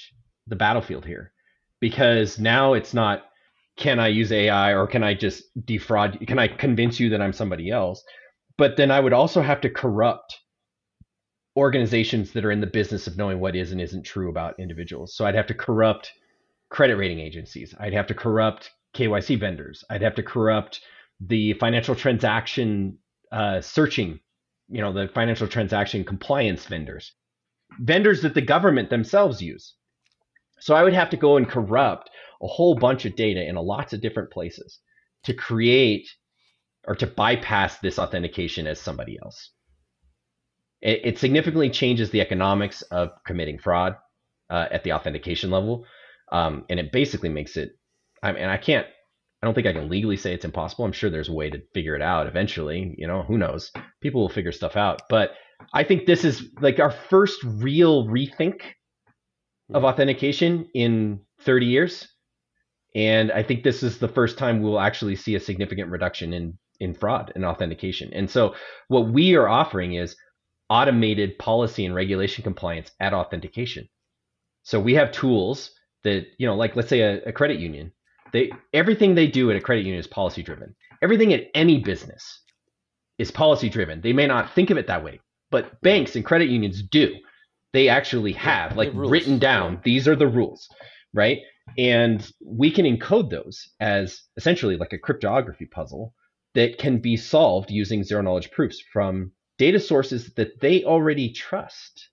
[0.47, 1.33] the battlefield here
[1.81, 3.25] because now it's not
[3.77, 7.33] can I use AI or can I just defraud can I convince you that I'm
[7.33, 8.03] somebody else?
[8.59, 10.37] but then I would also have to corrupt
[11.57, 15.17] organizations that are in the business of knowing what is and isn't true about individuals.
[15.17, 16.13] So I'd have to corrupt
[16.71, 17.75] credit rating agencies.
[17.79, 19.85] I'd have to corrupt KYC vendors.
[19.89, 20.81] I'd have to corrupt
[21.21, 22.99] the financial transaction
[23.33, 24.21] uh, searching,
[24.69, 27.13] you know, the financial transaction compliance vendors,
[27.81, 29.75] vendors that the government themselves use.
[30.61, 32.11] So I would have to go and corrupt
[32.43, 34.81] a whole bunch of data in lots of different places
[35.25, 36.09] to create
[36.87, 39.51] or to bypass this authentication as somebody else.
[40.81, 43.97] It, it significantly changes the economics of committing fraud
[44.49, 45.85] uh, at the authentication level,
[46.33, 47.73] um, and it basically makes it.
[48.23, 48.87] I mean, I can't.
[49.43, 50.85] I don't think I can legally say it's impossible.
[50.85, 52.95] I'm sure there's a way to figure it out eventually.
[52.99, 53.71] You know, who knows?
[54.01, 55.03] People will figure stuff out.
[55.09, 55.33] But
[55.73, 58.63] I think this is like our first real rethink
[59.73, 62.09] of authentication in 30 years.
[62.95, 66.59] And I think this is the first time we'll actually see a significant reduction in
[66.81, 68.13] in fraud and authentication.
[68.13, 68.55] And so
[68.87, 70.17] what we are offering is
[70.71, 73.89] automated policy and regulation compliance at authentication.
[74.63, 75.73] So we have tools
[76.05, 77.93] that, you know, like let's say a, a credit union,
[78.33, 80.75] they everything they do at a credit union is policy driven.
[81.03, 82.43] Everything at any business
[83.19, 84.01] is policy driven.
[84.01, 87.15] They may not think of it that way, but banks and credit unions do.
[87.73, 90.69] They actually have like written down these are the rules,
[91.13, 91.39] right?
[91.77, 96.15] And we can encode those as essentially like a cryptography puzzle
[96.55, 102.09] that can be solved using zero knowledge proofs from data sources that they already trust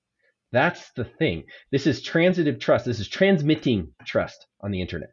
[0.55, 1.43] That's the thing.
[1.73, 2.85] This is transitive trust.
[2.85, 5.09] This is transmitting trust on the internet.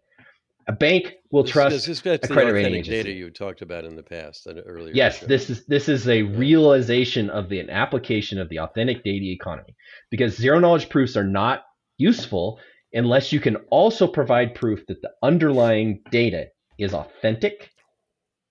[0.68, 3.84] A bank will This- trust this gets a credit rating authentic data you talked about
[3.84, 4.94] in the past uh, earlier.
[4.94, 5.26] Yes, show.
[5.26, 9.74] this is this is a realization of the an application of the authentic data economy
[10.12, 11.64] because zero knowledge proofs are not
[11.98, 12.60] useful
[12.92, 16.46] unless you can also provide proof that the underlying data
[16.78, 17.72] is authentic,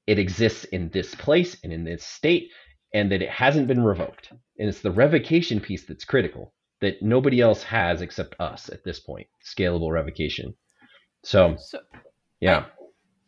[0.07, 2.49] it exists in this place and in this state,
[2.93, 4.33] and that it hasn't been revoked.
[4.59, 8.99] And it's the revocation piece that's critical that nobody else has except us at this
[8.99, 9.27] point.
[9.45, 10.53] Scalable revocation.
[11.23, 11.79] So So
[12.39, 12.65] yeah.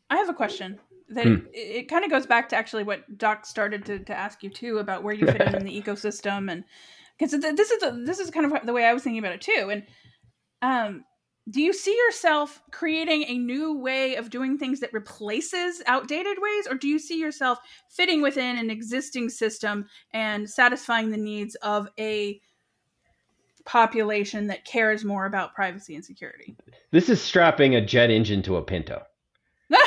[0.10, 1.46] I have a question that Hmm.
[1.54, 4.50] it, it kind of goes back to actually what Doc started to, to ask you
[4.50, 6.64] too about where you fit in, in the ecosystem and
[7.18, 9.42] because this is the, this is kind of the way I was thinking about it
[9.42, 9.70] too.
[9.72, 9.84] And
[10.64, 11.06] um,
[11.50, 16.68] do you see yourself creating a new way of doing things that replaces outdated ways,
[16.68, 21.88] or do you see yourself fitting within an existing system and satisfying the needs of
[22.00, 22.40] a
[23.66, 26.56] population that cares more about privacy and security?
[26.92, 29.04] This is strapping a jet engine to a Pinto.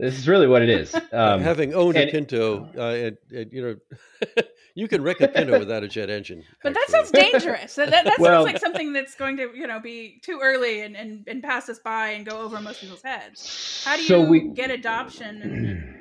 [0.00, 0.94] This is really what it is.
[1.12, 4.42] Um, Having owned and- a Pinto, uh, and, and, you know,
[4.76, 6.44] you can wreck a Pinto without a jet engine.
[6.62, 7.74] But that sounds dangerous.
[7.74, 10.82] That, that, that Well- sounds like something that's going to, you know, be too early
[10.82, 13.82] and, and, and pass us by and go over most people's heads.
[13.84, 15.42] How do you so we get adoption?
[15.42, 15.94] And, and-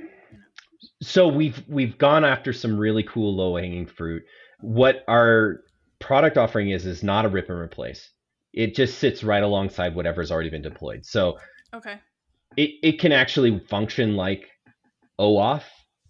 [1.01, 4.21] so we've we've gone after some really cool low hanging fruit.
[4.61, 5.61] What our
[5.99, 8.09] product offering is is not a rip and replace.
[8.53, 11.05] It just sits right alongside whatever's already been deployed.
[11.05, 11.37] So
[11.73, 11.99] okay.
[12.55, 14.47] it, it can actually function like
[15.19, 15.63] OAuth,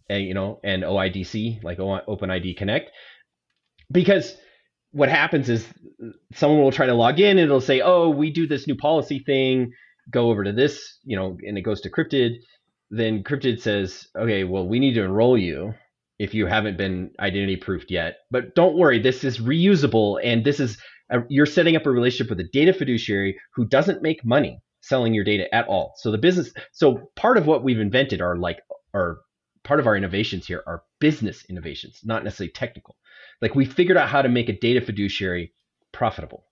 [0.10, 2.92] eh, and you know, and OIDC, like OpenID Connect,
[3.92, 4.36] because
[4.92, 5.68] what happens is
[6.34, 9.20] someone will try to log in and it'll say, "Oh, we do this new policy
[9.20, 9.72] thing.
[10.10, 12.36] Go over to this, you know," and it goes to Cryptid.
[12.90, 15.74] Then Cryptid says, "Okay, well, we need to enroll you
[16.20, 18.18] if you haven't been identity proofed yet.
[18.32, 20.78] But don't worry, this is reusable, and this is
[21.12, 25.14] a, you're setting up a relationship with a data fiduciary who doesn't make money selling
[25.14, 25.94] your data at all.
[25.98, 28.60] So the business, so part of what we've invented are like,
[28.94, 29.18] are
[29.64, 32.96] part of our innovations here are business innovations, not necessarily technical.
[33.42, 35.54] Like we figured out how to make a data fiduciary
[35.92, 36.46] profitable.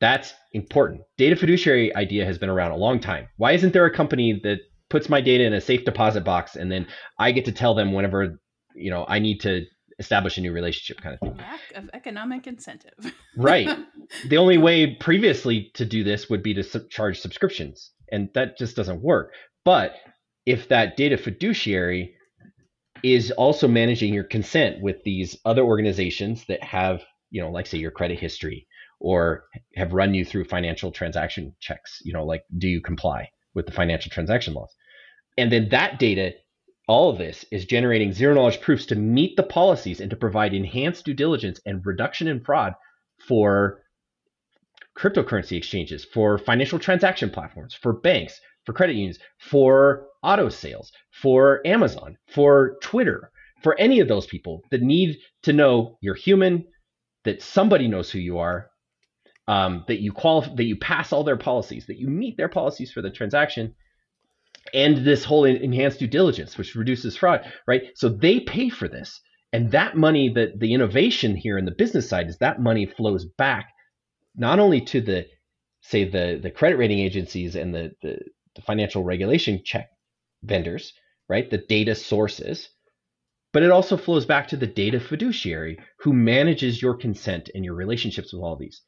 [0.00, 1.02] That's important.
[1.16, 3.28] Data fiduciary idea has been around a long time.
[3.36, 4.58] Why isn't there a company that
[4.92, 6.86] puts my data in a safe deposit box and then
[7.18, 8.38] I get to tell them whenever,
[8.76, 9.64] you know, I need to
[9.98, 11.36] establish a new relationship kind of thing?
[11.38, 12.92] Lack of economic incentive.
[13.36, 13.68] Right.
[14.28, 18.58] the only way previously to do this would be to sub- charge subscriptions, and that
[18.58, 19.32] just doesn't work.
[19.64, 19.94] But
[20.44, 22.14] if that data fiduciary
[23.02, 27.00] is also managing your consent with these other organizations that have,
[27.30, 28.66] you know, like say your credit history
[29.00, 33.66] or have run you through financial transaction checks, you know, like do you comply with
[33.66, 34.74] the financial transaction laws?
[35.38, 36.34] And then that data,
[36.88, 40.54] all of this is generating zero knowledge proofs to meet the policies and to provide
[40.54, 42.74] enhanced due diligence and reduction in fraud
[43.26, 43.82] for
[44.96, 51.66] cryptocurrency exchanges, for financial transaction platforms, for banks, for credit unions, for auto sales, for
[51.66, 53.30] Amazon, for Twitter,
[53.62, 56.64] for any of those people that need to know you're human,
[57.24, 58.68] that somebody knows who you are,
[59.48, 62.92] um, that you qualify, that you pass all their policies, that you meet their policies
[62.92, 63.74] for the transaction,
[64.74, 67.82] and this whole enhanced due diligence, which reduces fraud, right?
[67.94, 69.20] So they pay for this.
[69.52, 73.26] And that money, that the innovation here in the business side is that money flows
[73.26, 73.68] back
[74.34, 75.26] not only to the
[75.82, 78.18] say the the credit rating agencies and the the,
[78.54, 79.88] the financial regulation check
[80.42, 80.92] vendors,
[81.28, 81.50] right?
[81.50, 82.68] The data sources,
[83.52, 87.74] but it also flows back to the data fiduciary who manages your consent and your
[87.74, 88.80] relationships with all these.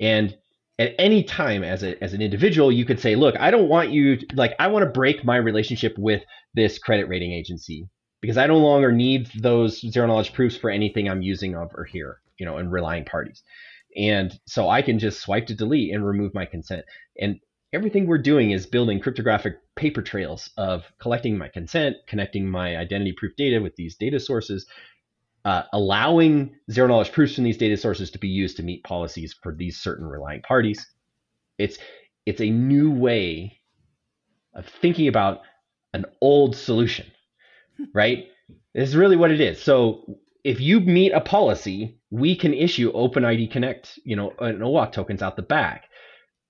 [0.00, 0.36] And
[0.80, 3.90] at any time as a as an individual, you could say, look, I don't want
[3.90, 6.22] you to, like I want to break my relationship with
[6.54, 7.86] this credit rating agency
[8.22, 12.20] because I no longer need those zero knowledge proofs for anything I'm using over here,
[12.38, 13.42] you know, and relying parties.
[13.94, 16.86] And so I can just swipe to delete and remove my consent.
[17.20, 17.40] And
[17.74, 23.12] everything we're doing is building cryptographic paper trails of collecting my consent, connecting my identity
[23.12, 24.66] proof data with these data sources,
[25.44, 29.34] uh, allowing zero knowledge proofs from these data sources to be used to meet policies
[29.42, 30.86] for these certain relying parties.
[31.58, 31.78] It's
[32.26, 33.58] it's a new way
[34.54, 35.40] of thinking about
[35.94, 37.06] an old solution,
[37.94, 38.26] right?
[38.74, 39.62] This is really what it is.
[39.62, 44.92] So if you meet a policy, we can issue OpenID Connect, you know, and OAuth
[44.92, 45.86] tokens out the back.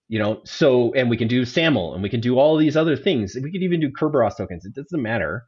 [0.09, 2.96] You know, so and we can do SAML and we can do all these other
[2.96, 3.37] things.
[3.40, 4.66] We could even do Kerberos tokens.
[4.66, 5.46] It doesn't matter.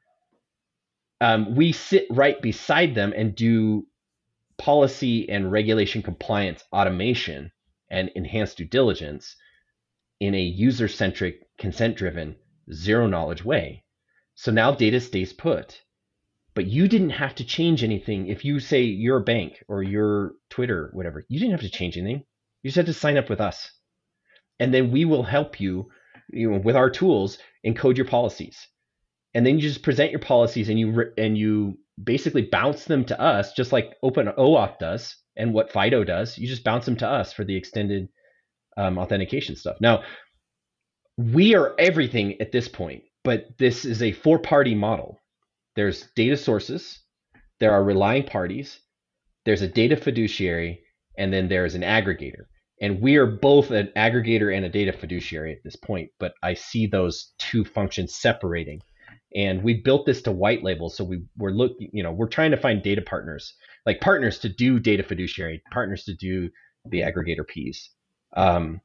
[1.22, 3.86] Um, we sit right beside them and do
[4.58, 7.52] policy and regulation compliance automation
[7.90, 9.36] and enhanced due diligence
[10.20, 12.36] in a user centric, consent driven,
[12.72, 13.84] zero knowledge way.
[14.34, 15.82] So now data stays put
[16.54, 18.26] but you didn't have to change anything.
[18.26, 21.96] If you say you're a bank or your Twitter, whatever, you didn't have to change
[21.96, 22.24] anything.
[22.62, 23.70] You just had to sign up with us.
[24.58, 25.90] And then we will help you,
[26.30, 28.68] you know, with our tools encode your policies.
[29.34, 33.20] And then you just present your policies and you and you basically bounce them to
[33.20, 36.36] us just like Open OAuth does and what FIDO does.
[36.38, 38.08] You just bounce them to us for the extended
[38.76, 39.76] um, authentication stuff.
[39.80, 40.02] Now,
[41.16, 45.18] we are everything at this point, but this is a four-party model.
[45.76, 47.00] There's data sources,
[47.60, 48.80] there are relying parties,
[49.44, 50.82] there's a data fiduciary,
[51.18, 52.44] and then there's an aggregator.
[52.80, 56.54] And we are both an aggregator and a data fiduciary at this point, but I
[56.54, 58.80] see those two functions separating.
[59.34, 62.50] And we built this to white label, so we we're looking, you know, we're trying
[62.50, 63.54] to find data partners,
[63.86, 66.50] like partners to do data fiduciary, partners to do
[66.84, 67.90] the aggregator piece.
[68.36, 68.80] Um,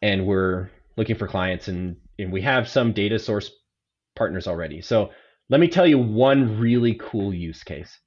[0.00, 3.50] and we're looking for clients, and and we have some data source
[4.14, 4.80] partners already.
[4.80, 5.10] So
[5.48, 7.98] let me tell you one really cool use case.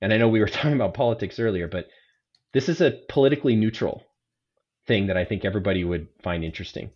[0.00, 1.88] And I know we were talking about politics earlier, but
[2.52, 4.04] this is a politically neutral
[4.86, 6.90] thing that I think everybody would find interesting.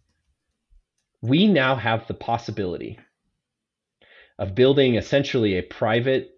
[1.23, 2.99] We now have the possibility
[4.39, 6.31] of building essentially a private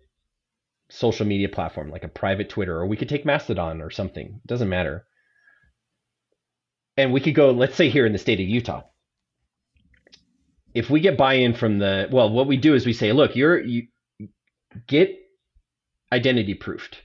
[0.89, 4.41] social media platform, like a private Twitter, or we could take Mastodon or something.
[4.45, 5.05] It doesn't matter.
[6.97, 8.83] And we could go, let's say here in the state of Utah.
[10.75, 13.59] If we get buy-in from the well, what we do is we say, look, you're
[13.59, 13.89] you
[14.87, 15.17] get
[16.13, 16.99] identity proofed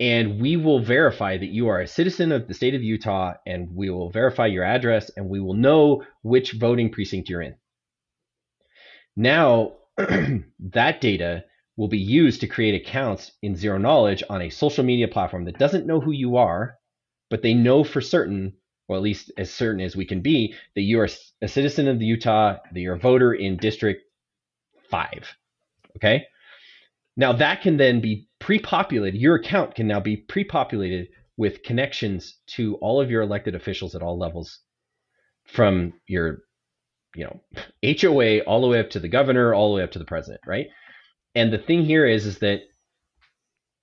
[0.00, 3.74] and we will verify that you are a citizen of the state of Utah and
[3.74, 7.54] we will verify your address and we will know which voting precinct you're in.
[9.16, 9.74] Now,
[10.58, 11.44] that data
[11.76, 15.58] will be used to create accounts in zero knowledge on a social media platform that
[15.58, 16.76] doesn't know who you are,
[17.30, 18.52] but they know for certain,
[18.88, 21.08] or at least as certain as we can be, that you are
[21.42, 24.02] a citizen of the Utah, that you're a voter in District
[24.90, 25.08] 5.
[25.96, 26.26] Okay?
[27.16, 29.18] Now that can then be pre-populated.
[29.18, 34.02] Your account can now be pre-populated with connections to all of your elected officials at
[34.02, 34.60] all levels
[35.44, 36.42] from your
[37.14, 37.40] you know
[37.82, 40.40] HOA all the way up to the governor all the way up to the president,
[40.46, 40.68] right?
[41.34, 42.62] And the thing here is is that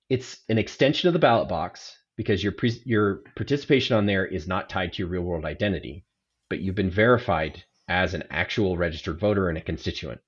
[0.08, 4.46] it's an extension of the ballot box because your pre- your participation on there is
[4.46, 6.04] not tied to your real world identity,
[6.50, 10.20] but you've been verified as an actual registered voter and a constituent.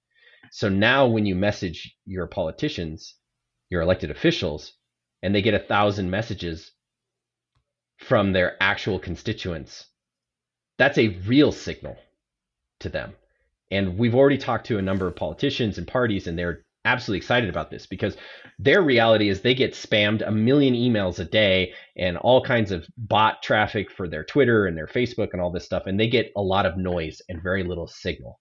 [0.50, 3.14] So now when you message your politicians,
[3.70, 4.72] your elected officials,
[5.22, 6.72] and they get a thousand messages
[7.98, 9.86] from their actual constituents,
[10.78, 11.96] that's a real signal
[12.85, 13.14] to them.
[13.70, 17.51] And we've already talked to a number of politicians and parties, and they're absolutely excited
[17.51, 18.16] about this because
[18.59, 22.87] their reality is they get spammed a million emails a day and all kinds of
[22.97, 25.85] bot traffic for their Twitter and their Facebook and all this stuff.
[25.87, 28.38] And they get a lot of noise and very little signal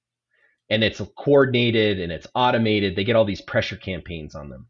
[0.70, 2.96] and it's coordinated and it's automated.
[2.96, 4.68] They get all these pressure campaigns on them.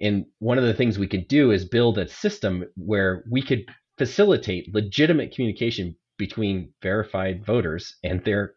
[0.00, 3.64] And one of the things we could do is build a system where we could
[3.96, 8.54] facilitate legitimate communication between verified voters and their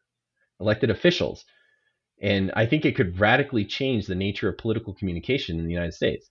[0.62, 1.44] elected officials.
[2.22, 5.94] And I think it could radically change the nature of political communication in the United
[5.94, 6.30] States.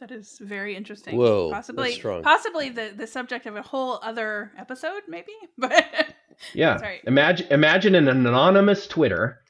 [0.00, 1.16] That is very interesting.
[1.16, 5.32] Whoa, possibly, possibly the, the subject of a whole other episode, maybe.
[5.58, 6.14] But
[6.54, 7.00] yeah, Sorry.
[7.04, 9.40] imagine imagine an anonymous Twitter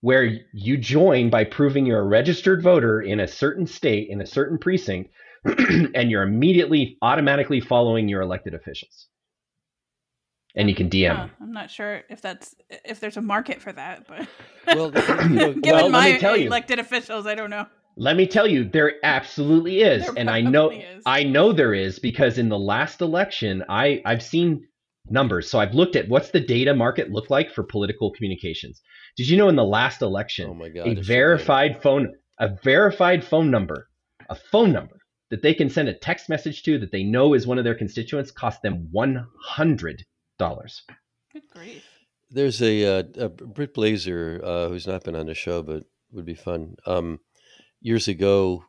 [0.00, 4.26] where you join by proving you're a registered voter in a certain state in a
[4.26, 5.10] certain precinct
[5.44, 9.06] and you're immediately automatically following your elected officials
[10.56, 13.72] and you can dm huh, i'm not sure if that's if there's a market for
[13.72, 14.26] that but
[14.76, 17.66] well, given well, my elected officials i don't know.
[17.98, 20.04] Let me tell you there absolutely is.
[20.04, 21.02] There and i know is.
[21.06, 24.66] i know there is because in the last election i i've seen
[25.08, 25.50] numbers.
[25.50, 28.82] So i've looked at what's the data market look like for political communications.
[29.16, 33.24] Did you know in the last election, oh my God, a verified phone, a verified
[33.24, 33.88] phone number,
[34.28, 34.98] a phone number
[35.30, 37.74] that they can send a text message to that they know is one of their
[37.74, 40.04] constituents cost them one hundred
[40.38, 40.82] dollars.
[41.32, 41.84] Good grief!
[42.30, 46.24] There's a, uh, a Britt Blaser uh, who's not been on the show, but would
[46.24, 46.76] be fun.
[46.86, 47.20] Um,
[47.80, 48.64] years ago,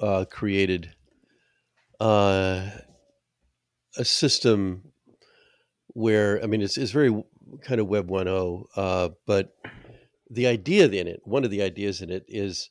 [0.00, 0.94] uh, created
[2.00, 2.70] uh,
[3.96, 4.92] a system
[5.88, 7.10] where I mean it's, it's very
[7.62, 9.54] kind of Web 1.0, uh, but
[10.30, 12.70] the idea in it, one of the ideas in it is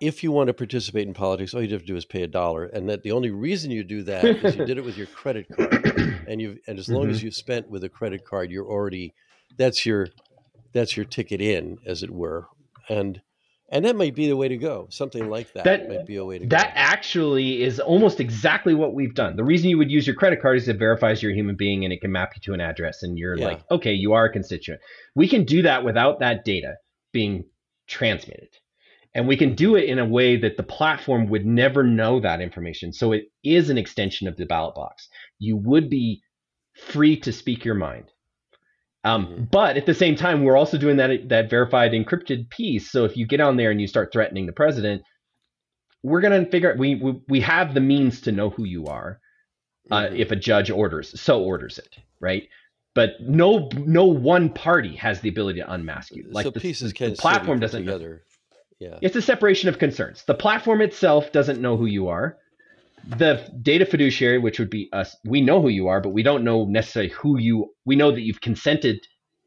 [0.00, 2.26] if you want to participate in politics, all you have to do is pay a
[2.26, 5.06] dollar, and that the only reason you do that is you did it with your
[5.06, 7.12] credit card, and you and as long mm-hmm.
[7.12, 9.14] as you've spent with a credit card, you're already
[9.56, 10.08] that's your
[10.72, 12.46] that's your ticket in, as it were,
[12.88, 13.20] and
[13.68, 14.86] and that might be the way to go.
[14.90, 16.56] Something like that, that might be a way to that go.
[16.56, 19.36] That actually is almost exactly what we've done.
[19.36, 21.84] The reason you would use your credit card is it verifies you're a human being
[21.84, 23.46] and it can map you to an address and you're yeah.
[23.46, 24.80] like, okay, you are a constituent.
[25.16, 26.74] We can do that without that data
[27.12, 27.44] being
[27.88, 28.50] transmitted.
[29.14, 32.42] And we can do it in a way that the platform would never know that
[32.42, 32.92] information.
[32.92, 35.08] So it is an extension of the ballot box.
[35.38, 36.22] You would be
[36.74, 38.12] free to speak your mind.
[39.04, 39.44] Um, mm-hmm.
[39.44, 42.90] But at the same time, we're also doing that that verified encrypted piece.
[42.90, 45.02] So if you get on there and you start threatening the president,
[46.02, 49.20] we're gonna figure out we we, we have the means to know who you are
[49.90, 50.16] uh, mm-hmm.
[50.16, 52.48] if a judge orders so orders it, right?
[52.94, 56.26] But no no one party has the ability to unmask you.
[56.30, 58.22] Like so the, pieces can the platform doesn't together.
[58.80, 58.98] Yeah.
[59.00, 60.24] It's a separation of concerns.
[60.24, 62.38] The platform itself doesn't know who you are.
[63.06, 66.44] The data fiduciary, which would be us, we know who you are, but we don't
[66.44, 67.72] know necessarily who you.
[67.84, 69.06] We know that you've consented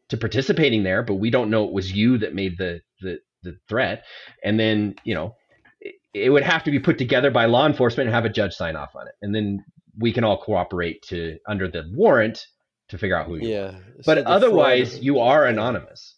[0.10, 3.58] to participating there, but we don't know it was you that made the the, the
[3.68, 4.06] threat.
[4.44, 5.36] And then you know,
[5.82, 8.54] it, it would have to be put together by law enforcement and have a judge
[8.54, 9.64] sign off on it, and then
[9.98, 12.46] we can all cooperate to under the warrant
[12.88, 13.60] to figure out who you yeah.
[13.60, 13.84] are.
[14.06, 16.16] But so otherwise, fraud, you are anonymous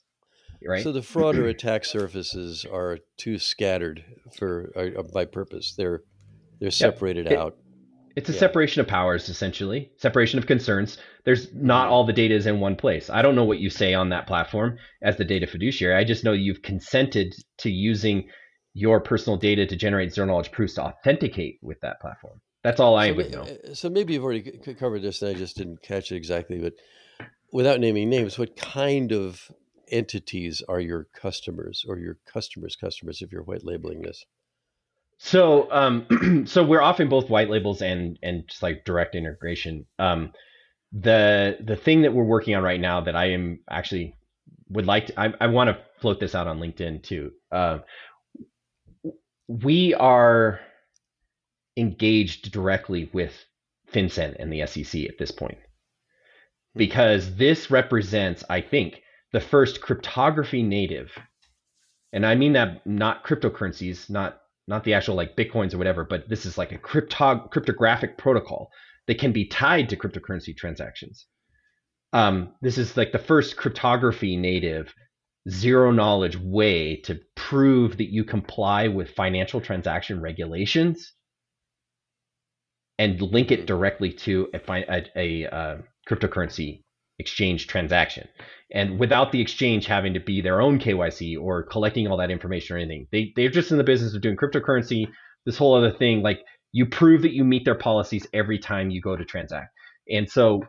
[0.66, 0.84] right?
[0.84, 4.04] So the fraud or attack surfaces are too scattered
[4.38, 5.74] for uh, by purpose.
[5.76, 6.04] They're
[6.62, 7.58] they're separated it, out.
[8.16, 8.40] It's a yeah.
[8.40, 10.98] separation of powers, essentially, separation of concerns.
[11.26, 13.10] There's not all the data is in one place.
[13.10, 15.96] I don't know what you say on that platform as the data fiduciary.
[15.96, 18.30] I just know you've consented to using
[18.74, 22.40] your personal data to generate zero knowledge proofs to authenticate with that platform.
[22.64, 23.42] That's all I so, would know.
[23.42, 26.60] Uh, so maybe you've already covered this, and I just didn't catch it exactly.
[26.60, 26.74] But
[27.52, 29.52] without naming names, what kind of
[29.90, 34.26] entities are your customers or your customers' customers if you're white labeling this?
[35.24, 39.86] So, um, so we're offering both white labels and and just like direct integration.
[40.00, 40.32] Um,
[40.92, 44.16] the the thing that we're working on right now that I am actually
[44.70, 47.34] would like to, I, I want to float this out on LinkedIn too.
[47.52, 47.80] Uh,
[49.48, 50.60] we are
[51.78, 53.34] engaged directly with
[53.94, 55.60] FinCEN and the SEC at this point
[56.74, 56.80] hmm.
[56.80, 59.04] because this represents, I think,
[59.34, 61.12] the first cryptography native,
[62.12, 66.30] and I mean that not cryptocurrencies, not not the actual like bitcoins or whatever, but
[66.30, 68.70] this is like a crypto- cryptographic protocol
[69.08, 71.26] that can be tied to cryptocurrency transactions.
[72.14, 74.94] Um, this is like the first cryptography native
[75.50, 81.14] zero knowledge way to prove that you comply with financial transaction regulations
[83.00, 86.84] and link it directly to a, a, a uh, cryptocurrency
[87.22, 88.28] exchange transaction.
[88.74, 92.76] And without the exchange having to be their own KYC or collecting all that information
[92.76, 95.08] or anything, they, they're just in the business of doing cryptocurrency,
[95.46, 96.22] this whole other thing.
[96.22, 96.42] Like
[96.72, 99.74] you prove that you meet their policies every time you go to transact.
[100.10, 100.64] And so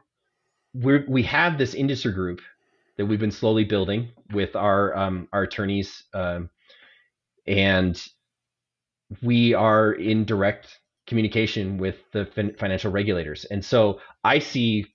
[0.74, 2.40] we we have this industry group
[2.96, 6.50] that we've been slowly building with our um, our attorneys, um,
[7.46, 8.03] and
[9.22, 13.44] we are in direct communication with the fin- financial regulators.
[13.44, 14.86] And so I see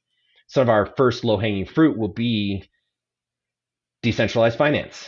[0.48, 2.64] some of our first low hanging fruit will be
[4.02, 5.08] decentralized finance,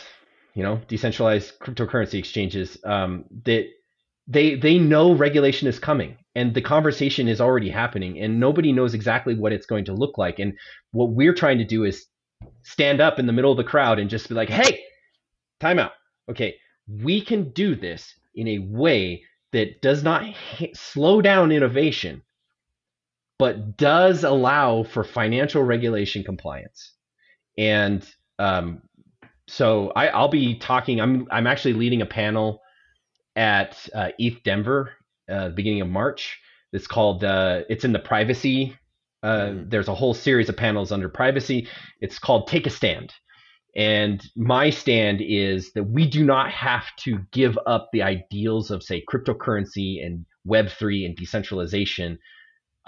[0.54, 3.66] you know, decentralized cryptocurrency exchanges um, that
[4.28, 8.94] they they know regulation is coming and the conversation is already happening and nobody knows
[8.94, 10.38] exactly what it's going to look like.
[10.38, 10.52] And
[10.92, 12.06] what we're trying to do is
[12.62, 14.84] stand up in the middle of the crowd and just be like hey
[15.58, 15.92] time out.
[16.30, 16.56] Okay.
[16.88, 20.24] We can do this in a way that does not
[20.74, 22.22] slow down innovation
[23.40, 26.92] but does allow for financial regulation compliance.
[27.56, 28.06] And
[28.38, 28.82] um,
[29.48, 31.00] so I, will be talking.
[31.00, 32.60] I'm I'm actually leading a panel
[33.34, 34.92] at uh, ETH Denver,
[35.32, 36.38] uh, beginning of March.
[36.74, 37.24] It's called.
[37.24, 38.76] Uh, it's in the privacy.
[39.22, 39.70] Uh, mm.
[39.70, 41.66] There's a whole series of panels under privacy.
[42.02, 43.14] It's called Take a Stand.
[43.74, 48.82] And my stand is that we do not have to give up the ideals of,
[48.82, 52.18] say, cryptocurrency and Web3 and decentralization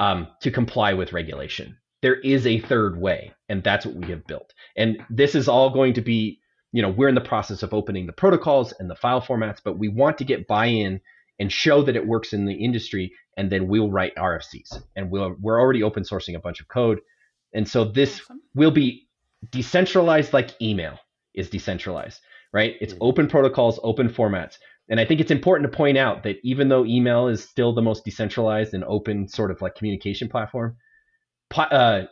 [0.03, 1.77] um, to comply with regulation.
[2.03, 4.53] There is a third way, and that's what we have built.
[4.77, 6.41] And this is all going to be,
[6.73, 9.79] you know, we're in the process of opening the protocols and the file formats, but
[9.79, 11.01] we want to get buy-in
[11.39, 14.83] and show that it works in the industry, and then we'll write RFCs.
[14.97, 17.01] And we'll, we're already open sourcing a bunch of code.
[17.55, 18.23] And so this
[18.57, 19.07] will be
[19.51, 20.99] decentralized like email
[21.33, 22.21] is decentralized,
[22.53, 22.75] right?
[22.81, 23.05] It's mm-hmm.
[23.05, 24.59] open protocols, open formats.
[24.93, 27.81] And I think it's important to point out that even though email is still the
[27.81, 30.77] most decentralized and open sort of like communication platform,
[31.57, 32.03] uh,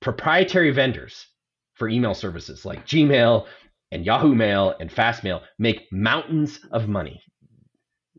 [0.00, 1.26] proprietary vendors
[1.76, 3.46] for email services like Gmail
[3.90, 7.22] and Yahoo Mail and Fastmail make mountains of money.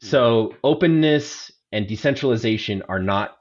[0.01, 3.37] So openness and decentralization are not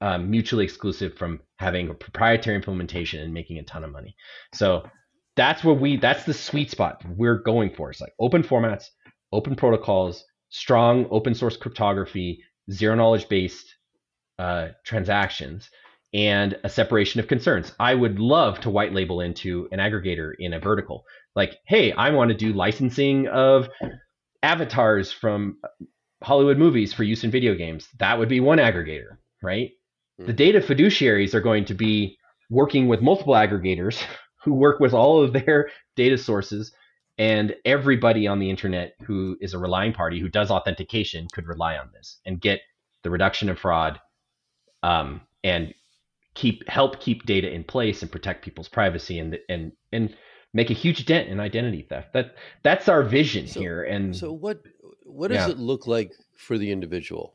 [0.00, 4.16] um, mutually exclusive from having a proprietary implementation and making a ton of money.
[4.52, 4.82] So
[5.36, 7.90] that's what we that's the sweet spot we're going for.
[7.90, 8.86] It's like open formats,
[9.32, 13.74] open protocols, strong open source cryptography, zero knowledge based
[14.38, 15.70] uh, transactions,
[16.14, 17.72] and a separation of concerns.
[17.80, 21.04] I would love to white label into an aggregator in a vertical.
[21.34, 23.68] Like, hey, I want to do licensing of
[24.42, 25.58] avatars from
[26.22, 27.88] Hollywood movies for use in video games.
[27.98, 29.70] That would be one aggregator, right?
[30.20, 30.26] Mm-hmm.
[30.26, 32.18] The data fiduciaries are going to be
[32.50, 34.02] working with multiple aggregators
[34.44, 36.72] who work with all of their data sources
[37.18, 41.76] and everybody on the internet who is a relying party who does authentication could rely
[41.76, 42.60] on this and get
[43.02, 44.00] the reduction of fraud
[44.82, 45.74] um, and
[46.34, 50.16] keep help keep data in place and protect people's privacy and and and
[50.54, 52.12] make a huge dent in identity theft.
[52.12, 53.82] That that's our vision so, here.
[53.84, 54.62] And so what
[55.04, 55.52] what does yeah.
[55.52, 57.34] it look like for the individual?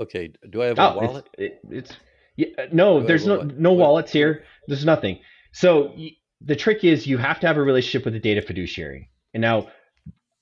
[0.00, 1.28] Okay, do I have a oh, wallet?
[1.36, 1.92] It's, it, it's
[2.36, 4.44] yeah, no, there's no no wallets here.
[4.66, 5.18] There's nothing.
[5.52, 5.94] So
[6.40, 9.10] the trick is you have to have a relationship with a data fiduciary.
[9.34, 9.68] And now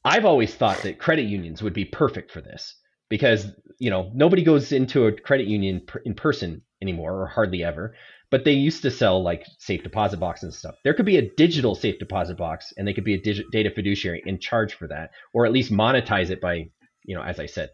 [0.04, 2.76] I've always thought that credit unions would be perfect for this
[3.08, 3.46] because,
[3.78, 7.94] you know, nobody goes into a credit union in person anymore or hardly ever,
[8.30, 10.74] but they used to sell like safe deposit boxes and stuff.
[10.84, 14.22] There could be a digital safe deposit box and they could be a data fiduciary
[14.26, 16.70] and charge for that or at least monetize it by,
[17.04, 17.70] you know, as I said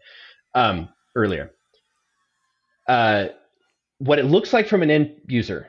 [0.55, 1.51] um, earlier.
[2.87, 3.27] Uh,
[3.99, 5.67] what it looks like from an end user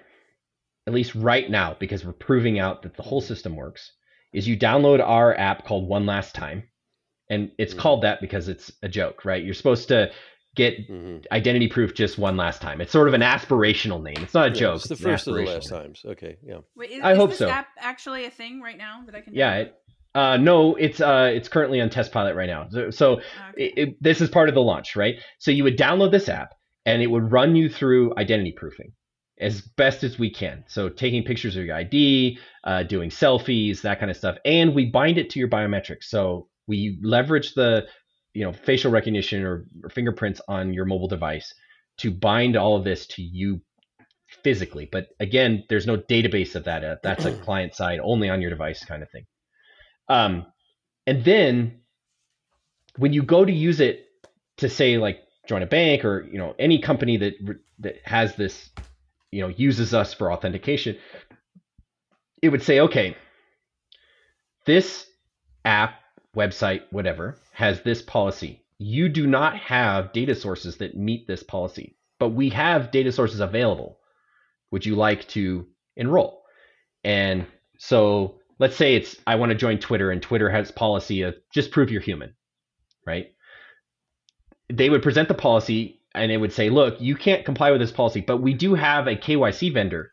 [0.87, 3.93] at least right now, because we're proving out that the whole system works,
[4.33, 6.65] is you download our app called One Last Time.
[7.31, 7.81] And it's mm-hmm.
[7.81, 9.43] called that because it's a joke, right?
[9.43, 10.11] You're supposed to
[10.55, 11.25] get mm-hmm.
[11.33, 12.81] identity proof just one last time.
[12.81, 14.23] It's sort of an aspirational name.
[14.23, 14.77] It's not a yeah, joke.
[14.77, 15.81] It's the first of the last name.
[15.81, 16.03] times.
[16.05, 16.59] Okay, yeah.
[16.77, 17.49] Wait, is, I is hope this so.
[17.49, 19.35] app actually a thing right now that I can?
[19.35, 19.55] Yeah.
[19.57, 19.75] It,
[20.15, 22.69] uh, no, it's uh, it's currently on test pilot right now.
[22.71, 23.25] So, so okay.
[23.57, 25.17] it, it, this is part of the launch, right?
[25.39, 26.55] So you would download this app,
[26.87, 28.93] and it would run you through identity proofing
[29.41, 30.65] as best as we can.
[30.69, 34.87] So taking pictures of your ID, uh, doing selfies, that kind of stuff, and we
[34.87, 36.05] bind it to your biometrics.
[36.05, 37.87] So we leverage the
[38.33, 41.53] you know facial recognition or, or fingerprints on your mobile device
[41.99, 43.61] to bind all of this to you
[44.43, 44.89] physically.
[44.91, 46.85] But again, there's no database of that.
[46.85, 49.27] Uh, that's a client side only on your device kind of thing.
[50.09, 50.47] Um,
[51.07, 51.81] and then
[52.97, 54.07] when you go to use it
[54.59, 57.35] to say like join a bank or you know any company that
[57.81, 58.71] that has this
[59.35, 60.97] you know uses us for authentication
[62.43, 63.17] it would say okay
[64.67, 65.07] this
[65.65, 65.95] app
[66.37, 68.61] website whatever has this policy.
[68.79, 73.41] You do not have data sources that meet this policy but we have data sources
[73.41, 73.99] available.
[74.71, 75.67] Would you like to
[75.97, 76.43] enroll?
[77.03, 77.47] And
[77.79, 81.73] so let's say it's i want to join twitter and twitter has policy of just
[81.73, 82.33] prove you're human
[83.07, 83.33] right?
[84.73, 87.93] They would present the policy and it would say, look, you can't comply with this
[87.93, 90.13] policy, but we do have a KYC vendor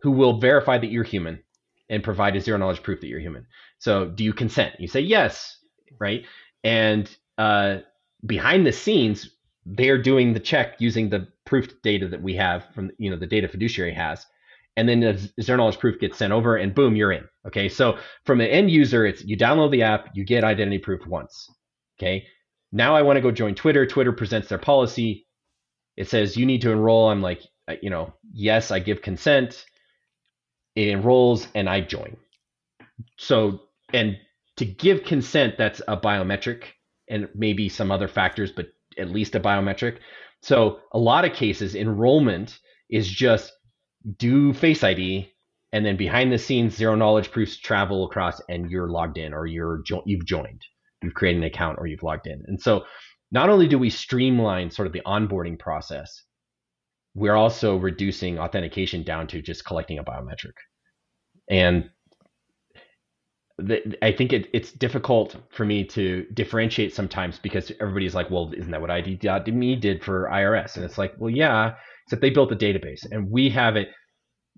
[0.00, 1.42] who will verify that you're human
[1.88, 3.46] and provide a zero knowledge proof that you're human.
[3.78, 4.74] So do you consent?
[4.78, 5.58] You say yes,
[5.98, 6.24] right?
[6.64, 7.78] And uh,
[8.24, 9.30] behind the scenes,
[9.66, 13.26] they're doing the check using the proof data that we have from you know the
[13.26, 14.26] data fiduciary has,
[14.76, 17.24] and then the zero knowledge proof gets sent over, and boom, you're in.
[17.46, 21.06] Okay, so from an end user, it's you download the app, you get identity proof
[21.06, 21.48] once.
[21.98, 22.26] Okay,
[22.72, 23.86] now I want to go join Twitter.
[23.86, 25.26] Twitter presents their policy
[25.96, 27.10] it says you need to enroll.
[27.10, 29.64] I'm like, uh, you know, yes, I give consent.
[30.74, 32.16] It enrolls and I join.
[33.18, 33.60] So,
[33.92, 34.16] and
[34.56, 36.64] to give consent, that's a biometric
[37.08, 38.68] and maybe some other factors, but
[38.98, 39.98] at least a biometric.
[40.42, 42.58] So, a lot of cases, enrollment
[42.90, 43.52] is just
[44.18, 45.32] do Face ID,
[45.72, 49.46] and then behind the scenes, zero knowledge proofs travel across, and you're logged in, or
[49.46, 50.62] you're jo- you've joined,
[51.02, 52.42] you've created an account, or you've logged in.
[52.46, 52.84] And so,
[53.32, 56.22] not only do we streamline sort of the onboarding process,
[57.14, 60.52] we're also reducing authentication down to just collecting a biometric.
[61.50, 61.90] And
[63.58, 68.52] the, I think it, it's difficult for me to differentiate sometimes because everybody's like, well,
[68.56, 70.76] isn't that what ID.me did for IRS?
[70.76, 71.74] And it's like, well, yeah,
[72.06, 73.88] except they built a database and we have it.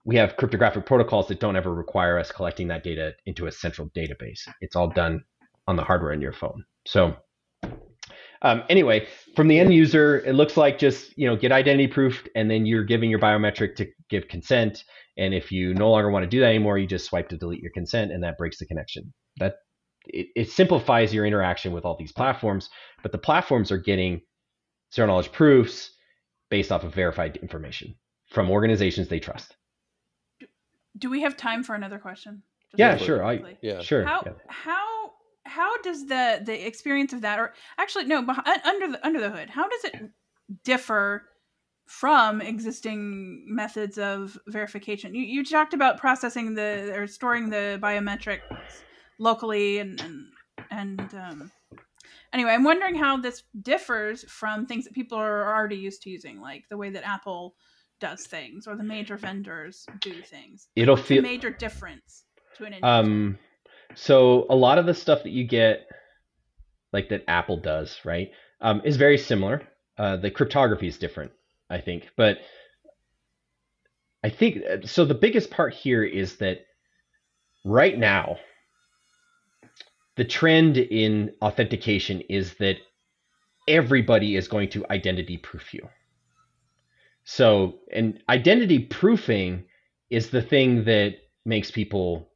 [0.04, 3.88] We have cryptographic protocols that don't ever require us collecting that data into a central
[3.96, 4.40] database.
[4.60, 5.24] It's all done
[5.66, 6.64] on the hardware in your phone.
[6.86, 7.16] So
[8.44, 12.28] um, anyway, from the end user, it looks like just you know get identity proofed,
[12.36, 14.84] and then you're giving your biometric to give consent.
[15.16, 17.60] And if you no longer want to do that anymore, you just swipe to delete
[17.60, 19.12] your consent, and that breaks the connection.
[19.38, 19.56] That
[20.06, 22.68] it, it simplifies your interaction with all these platforms,
[23.02, 24.20] but the platforms are getting
[24.94, 25.90] zero knowledge proofs
[26.50, 27.94] based off of verified information
[28.30, 29.56] from organizations they trust.
[30.98, 32.42] Do we have time for another question?
[32.70, 33.24] Just yeah, sure.
[33.24, 34.04] I, yeah, sure.
[34.04, 34.32] How yeah.
[34.48, 35.03] how
[35.44, 39.50] how does the the experience of that or actually no under the under the hood
[39.50, 40.10] how does it
[40.64, 41.22] differ
[41.86, 45.14] from existing methods of verification?
[45.14, 48.40] You, you talked about processing the or storing the biometrics
[49.18, 50.26] locally and and,
[50.70, 51.52] and um,
[52.32, 56.40] anyway i'm wondering how this differs from things that people are already used to using
[56.40, 57.54] like the way that apple
[58.00, 60.68] does things or the major vendors do things.
[60.76, 62.24] It'll feel major difference
[62.56, 63.38] to an um
[63.94, 65.86] so a lot of the stuff that you get
[66.92, 68.30] like that Apple does, right,
[68.60, 69.62] um, is very similar.
[69.98, 71.32] Uh, the cryptography is different,
[71.68, 72.38] I think, but
[74.22, 75.04] I think so.
[75.04, 76.64] The biggest part here is that
[77.64, 78.38] right now,
[80.16, 82.76] the trend in authentication is that
[83.66, 85.88] everybody is going to identity proof you.
[87.24, 89.64] So, and identity proofing
[90.10, 92.30] is the thing that makes people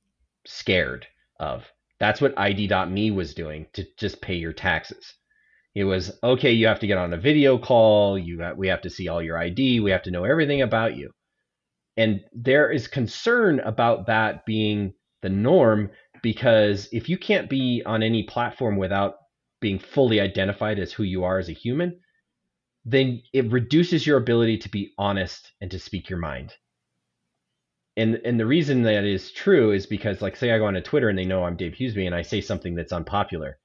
[0.47, 1.07] scared
[1.39, 1.65] of.
[2.01, 5.15] That's what ID.me was doing to just pay your taxes.
[5.75, 8.83] It was okay, you have to get on a video call, you have, we have
[8.83, 11.11] to see all your ID, we have to know everything about you.
[11.97, 15.91] And there is concern about that being the norm
[16.23, 19.15] because if you can't be on any platform without
[19.61, 22.01] being fully identified as who you are as a human,
[22.85, 26.55] then it reduces your ability to be honest and to speak your mind.
[27.99, 30.81] And and the reason that is true is because like say I go on to
[30.81, 33.59] Twitter and they know I'm Dave Huseby and I say something that's unpopular.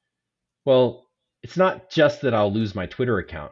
[0.65, 1.07] Well,
[1.43, 3.51] it's not just that I'll lose my Twitter account,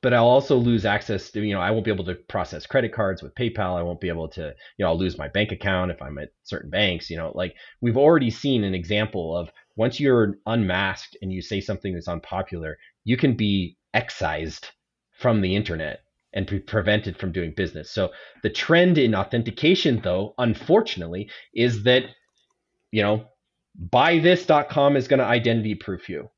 [0.00, 2.94] but I'll also lose access to, you know, I won't be able to process credit
[2.94, 3.78] cards with PayPal.
[3.78, 6.30] I won't be able to, you know, I'll lose my bank account if I'm at
[6.44, 11.30] certain banks, you know, like we've already seen an example of once you're unmasked and
[11.30, 14.68] you say something that's unpopular, you can be excised
[15.12, 16.00] from the internet
[16.36, 17.90] and be prevented from doing business.
[17.90, 18.10] So
[18.42, 22.04] the trend in authentication, though, unfortunately, is that,
[22.92, 23.24] you know,
[23.90, 26.28] buythis.com is going to identity proof you.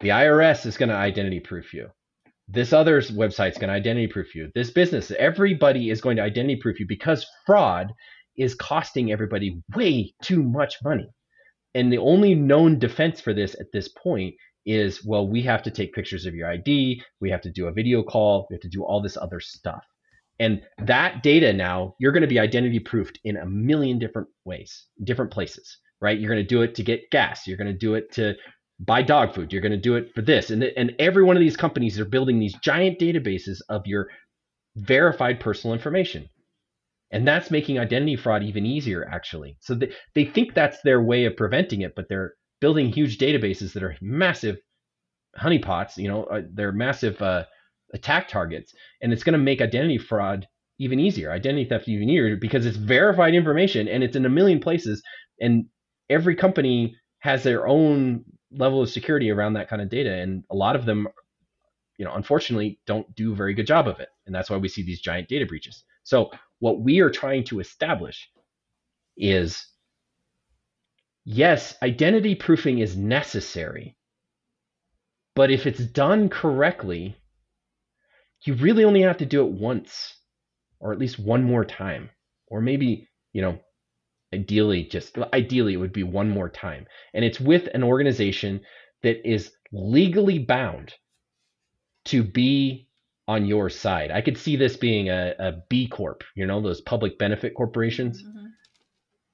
[0.00, 1.88] The IRS is going to identity proof you.
[2.48, 4.50] This other website is going to identity proof you.
[4.54, 7.92] This business, everybody is going to identity proof you because fraud
[8.36, 11.08] is costing everybody way too much money.
[11.74, 14.34] And the only known defense for this at this point
[14.66, 17.72] is well, we have to take pictures of your ID, we have to do a
[17.72, 19.84] video call, we have to do all this other stuff.
[20.40, 24.86] And that data now, you're going to be identity proofed in a million different ways,
[25.04, 26.18] different places, right?
[26.18, 28.34] You're going to do it to get gas, you're going to do it to
[28.80, 30.50] buy dog food, you're going to do it for this.
[30.50, 34.08] And, and every one of these companies are building these giant databases of your
[34.76, 36.28] verified personal information.
[37.10, 39.56] And that's making identity fraud even easier, actually.
[39.60, 43.72] So they, they think that's their way of preventing it, but they're building huge databases
[43.72, 44.56] that are massive
[45.38, 45.96] honeypots.
[45.96, 47.44] You know, uh, they're massive uh,
[47.92, 50.46] attack targets, and it's going to make identity fraud
[50.78, 54.60] even easier, identity theft even easier because it's verified information and it's in a million
[54.60, 55.02] places,
[55.40, 55.66] and
[56.10, 60.54] every company has their own level of security around that kind of data, and a
[60.54, 61.08] lot of them,
[61.96, 64.68] you know, unfortunately, don't do a very good job of it, and that's why we
[64.68, 65.84] see these giant data breaches.
[66.02, 68.28] So what we are trying to establish
[69.16, 69.66] is
[71.24, 73.96] yes, identity proofing is necessary.
[75.34, 77.16] But if it's done correctly,
[78.42, 80.14] you really only have to do it once,
[80.78, 82.10] or at least one more time.
[82.46, 83.58] Or maybe, you know,
[84.32, 86.86] ideally, just ideally, it would be one more time.
[87.14, 88.60] And it's with an organization
[89.02, 90.94] that is legally bound
[92.06, 92.88] to be
[93.26, 94.10] on your side.
[94.10, 98.22] I could see this being a, a B Corp, you know, those public benefit corporations.
[98.22, 98.46] Mm-hmm.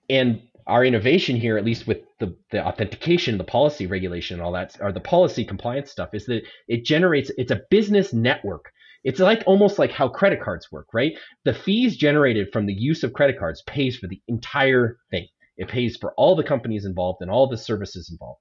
[0.09, 4.53] And our innovation here, at least with the, the authentication, the policy regulation, and all
[4.53, 8.71] that, or the policy compliance stuff, is that it generates, it's a business network.
[9.03, 11.13] It's like almost like how credit cards work, right?
[11.45, 15.27] The fees generated from the use of credit cards pays for the entire thing.
[15.57, 18.41] It pays for all the companies involved and all the services involved.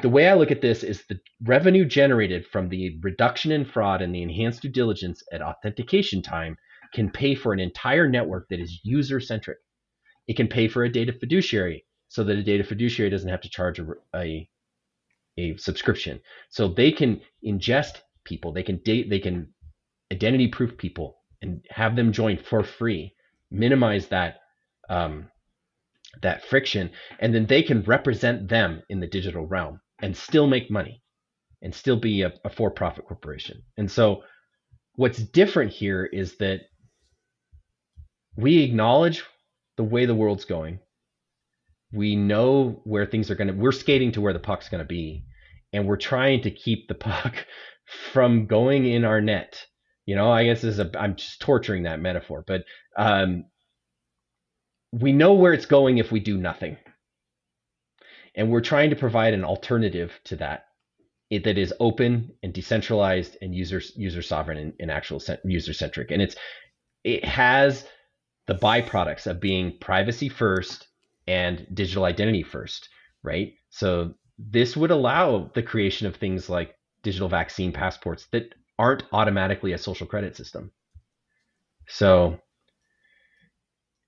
[0.00, 4.02] The way I look at this is the revenue generated from the reduction in fraud
[4.02, 6.56] and the enhanced due diligence at authentication time
[6.92, 9.58] can pay for an entire network that is user centric.
[10.26, 13.48] It can pay for a data fiduciary so that a data fiduciary doesn't have to
[13.48, 14.48] charge a, a,
[15.36, 16.20] a subscription.
[16.48, 19.52] So they can ingest people, they can date, they can
[20.12, 23.14] identity proof people and have them join for free,
[23.50, 24.40] minimize that
[24.88, 25.28] um,
[26.22, 30.70] that friction, and then they can represent them in the digital realm and still make
[30.70, 31.02] money
[31.62, 33.62] and still be a, a for-profit corporation.
[33.76, 34.22] And so
[34.96, 36.60] what's different here is that
[38.36, 39.24] we acknowledge
[39.76, 40.80] the way the world's going.
[41.92, 44.88] We know where things are going to, we're skating to where the puck's going to
[44.88, 45.24] be.
[45.72, 47.34] And we're trying to keep the puck
[48.12, 49.64] from going in our net.
[50.06, 52.64] You know, I guess this is a, I'm just torturing that metaphor, but
[52.96, 53.44] um,
[54.92, 56.76] we know where it's going if we do nothing.
[58.36, 60.66] And we're trying to provide an alternative to that
[61.30, 66.10] it, that is open and decentralized and user user sovereign and, and actual user centric.
[66.10, 66.36] And it's
[67.02, 67.86] it has
[68.46, 70.88] the byproducts of being privacy first
[71.26, 72.88] and digital identity first,
[73.22, 73.54] right?
[73.70, 79.72] So this would allow the creation of things like digital vaccine passports that aren't automatically
[79.72, 80.72] a social credit system.
[81.86, 82.40] So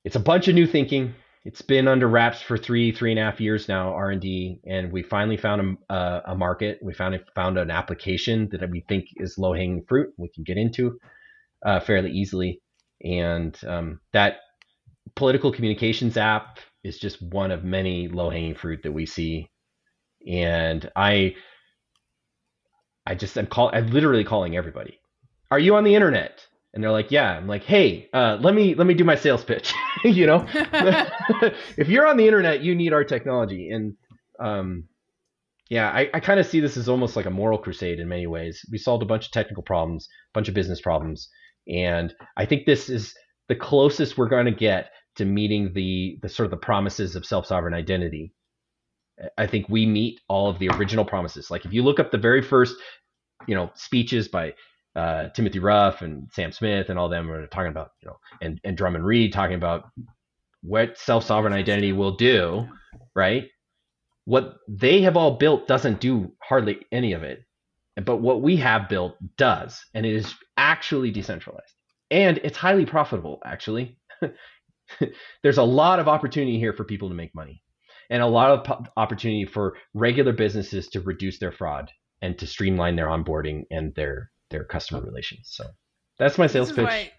[0.04, 1.14] it's a bunch of new thinking.
[1.44, 4.60] it's been under wraps for three three and a half years now R and D,
[4.66, 6.80] and we finally found a, a, market.
[6.82, 10.12] We found found an application that we think is low hanging fruit.
[10.16, 10.98] We can get into
[11.64, 12.60] uh, fairly easily,
[13.02, 14.38] and um, that
[15.14, 19.48] political communications app is just one of many low hanging fruit that we see.
[20.28, 21.36] And I,
[23.06, 24.98] I just I'm call I'm literally calling everybody.
[25.50, 26.46] Are you on the internet?
[26.76, 29.42] and they're like, "Yeah." I'm like, "Hey, uh, let me let me do my sales
[29.42, 29.72] pitch."
[30.04, 30.46] you know,
[31.78, 33.94] if you're on the internet, you need our technology, and
[34.38, 34.84] um,
[35.70, 38.26] yeah, I, I kind of see this as almost like a moral crusade in many
[38.26, 38.62] ways.
[38.70, 41.30] We solved a bunch of technical problems, a bunch of business problems,
[41.68, 43.14] and I think this is
[43.48, 47.26] the closest we're going to get to meeting the the sort of the promises of
[47.26, 48.32] self sovereign identity.
[49.38, 51.50] I think we meet all of the original promises.
[51.50, 52.76] Like if you look up the very first,
[53.46, 54.52] you know, speeches by
[54.94, 58.60] uh, Timothy Ruff and Sam Smith and all them are talking about, you know, and,
[58.64, 59.84] and Drummond Reed talking about
[60.62, 62.68] what self sovereign identity will do,
[63.14, 63.44] right?
[64.24, 67.45] What they have all built doesn't do hardly any of it.
[68.04, 71.72] But what we have built does, and it is actually decentralized.
[72.10, 73.98] And it's highly profitable, actually.
[75.42, 77.62] There's a lot of opportunity here for people to make money,
[78.10, 81.90] and a lot of opportunity for regular businesses to reduce their fraud
[82.22, 85.48] and to streamline their onboarding and their their customer relations.
[85.50, 85.64] So
[86.18, 86.84] that's my sales pitch.
[86.84, 87.12] Why,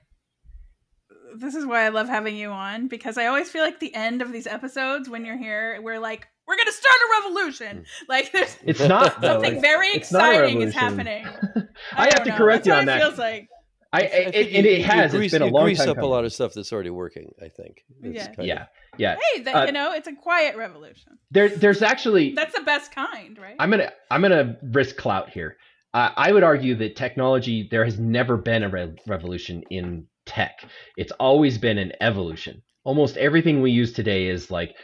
[1.39, 4.21] this is why I love having you on because I always feel like the end
[4.21, 7.77] of these episodes when you're here, we're like, we're gonna start a revolution.
[7.77, 8.05] Hmm.
[8.09, 11.25] Like there's it's not something like, very exciting is happening.
[11.55, 12.37] I, I have to know.
[12.37, 12.99] correct that's you on that.
[12.99, 13.49] It feels like.
[13.93, 15.11] I, I it, it, it has.
[15.11, 15.89] Grease, it's been a long grease time.
[15.89, 16.09] up coming.
[16.09, 17.31] a lot of stuff that's already working.
[17.41, 17.83] I think.
[18.03, 18.43] It's yeah.
[18.43, 18.65] Yeah.
[18.97, 19.15] Yeah.
[19.33, 21.17] Hey, that, uh, you know, it's a quiet revolution.
[21.31, 22.33] There, there's actually.
[22.33, 23.55] That's the best kind, right?
[23.59, 25.57] I'm gonna, I'm gonna risk clout here.
[25.93, 30.59] Uh, I would argue that technology, there has never been a re- revolution in tech.
[30.97, 32.61] It's always been an evolution.
[32.83, 34.75] Almost everything we use today is like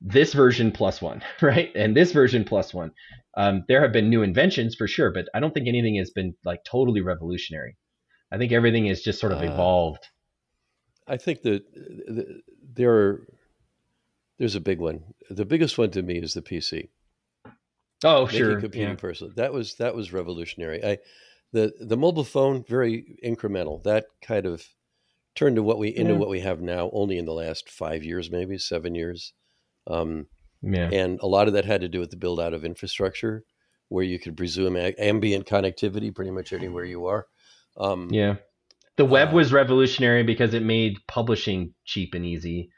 [0.00, 1.70] this version plus one, right?
[1.74, 2.90] And this version plus one.
[3.36, 6.34] Um, there have been new inventions for sure, but I don't think anything has been
[6.44, 7.76] like totally revolutionary.
[8.30, 10.06] I think everything is just sort of uh, evolved.
[11.06, 12.40] I think that the,
[12.74, 13.26] there are
[14.38, 15.02] there's a big one.
[15.30, 16.88] The biggest one to me is the PC.
[18.04, 18.60] Oh, sure.
[18.60, 18.96] Computing yeah.
[18.96, 19.32] person.
[19.36, 20.84] That was that was revolutionary.
[20.84, 20.98] I
[21.52, 23.82] the the mobile phone very incremental.
[23.84, 24.66] That kind of
[25.34, 26.18] turned to what we into yeah.
[26.18, 29.32] what we have now only in the last five years, maybe seven years.
[29.86, 30.26] Um,
[30.62, 30.88] yeah.
[30.92, 33.44] And a lot of that had to do with the build out of infrastructure,
[33.88, 37.26] where you could presume a- ambient connectivity pretty much anywhere you are.
[37.76, 38.36] Um, yeah.
[38.96, 42.70] The web uh, was revolutionary because it made publishing cheap and easy.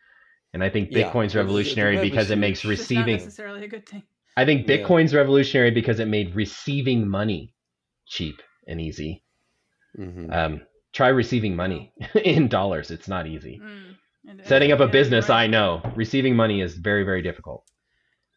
[0.52, 4.04] And I think Bitcoin's yeah, revolutionary because it makes receiving not necessarily a good thing.
[4.36, 5.18] I think Bitcoin's yeah.
[5.18, 7.52] revolutionary because it made receiving money
[8.06, 9.22] cheap and easy.
[9.98, 10.32] Mm-hmm.
[10.32, 10.60] Um,
[10.92, 13.60] try receiving money in dollars; it's not easy.
[13.62, 15.44] Mm, Setting up a business, right.
[15.44, 15.82] I know.
[15.94, 17.64] Receiving money is very, very difficult.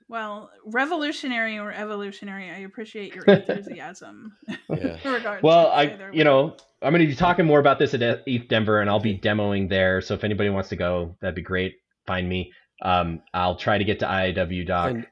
[0.09, 4.34] Well, revolutionary or evolutionary, I appreciate your enthusiasm.
[4.69, 5.39] yeah.
[5.41, 8.80] well, I, you know, I'm going to be talking more about this at ETH Denver,
[8.80, 10.01] and I'll be demoing there.
[10.01, 11.75] So if anybody wants to go, that'd be great.
[12.05, 12.53] Find me.
[12.82, 14.91] Um, I'll try to get to IIW Doc.
[14.91, 15.07] And,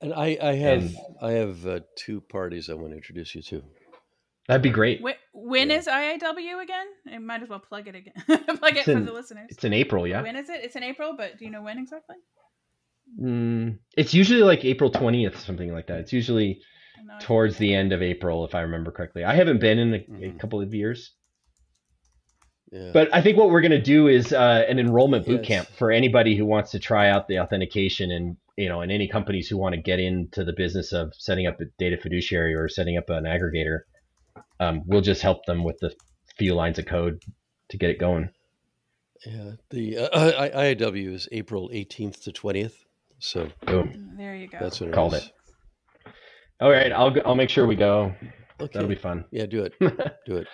[0.00, 3.42] and I, I have, and, I have uh, two parties I want to introduce you
[3.42, 3.62] to.
[4.48, 5.00] That'd be great.
[5.32, 5.76] when yeah.
[5.76, 6.86] is IIW again?
[7.12, 8.14] I might as well plug it again.
[8.26, 9.46] plug it in, for the listeners.
[9.50, 10.22] It's in April, yeah.
[10.22, 10.60] When is it?
[10.64, 12.16] It's in April, but do you know when exactly?
[13.20, 16.00] Mm, it's usually like April 20th, something like that.
[16.00, 16.60] It's usually
[17.20, 19.24] towards the end of April, if I remember correctly.
[19.24, 20.36] I haven't been in a, mm-hmm.
[20.36, 21.12] a couple of years.
[22.70, 22.90] Yeah.
[22.92, 25.46] But I think what we're going to do is uh, an enrollment boot yes.
[25.46, 29.08] camp for anybody who wants to try out the authentication and you know, and any
[29.08, 32.68] companies who want to get into the business of setting up a data fiduciary or
[32.68, 33.80] setting up an aggregator.
[34.60, 35.94] Um, we'll just help them with the
[36.36, 37.22] few lines of code
[37.70, 38.30] to get it going.
[39.26, 42.74] Yeah, the uh, IIW is April 18th to 20th.
[43.18, 44.14] So boom.
[44.16, 44.58] There you go.
[44.60, 45.24] That's what it called is.
[45.26, 45.32] it.
[46.60, 48.14] All right, I'll I'll make sure we go.
[48.60, 48.70] Okay.
[48.74, 49.24] That'll be fun.
[49.30, 49.74] Yeah, do it.
[50.26, 50.46] Do it.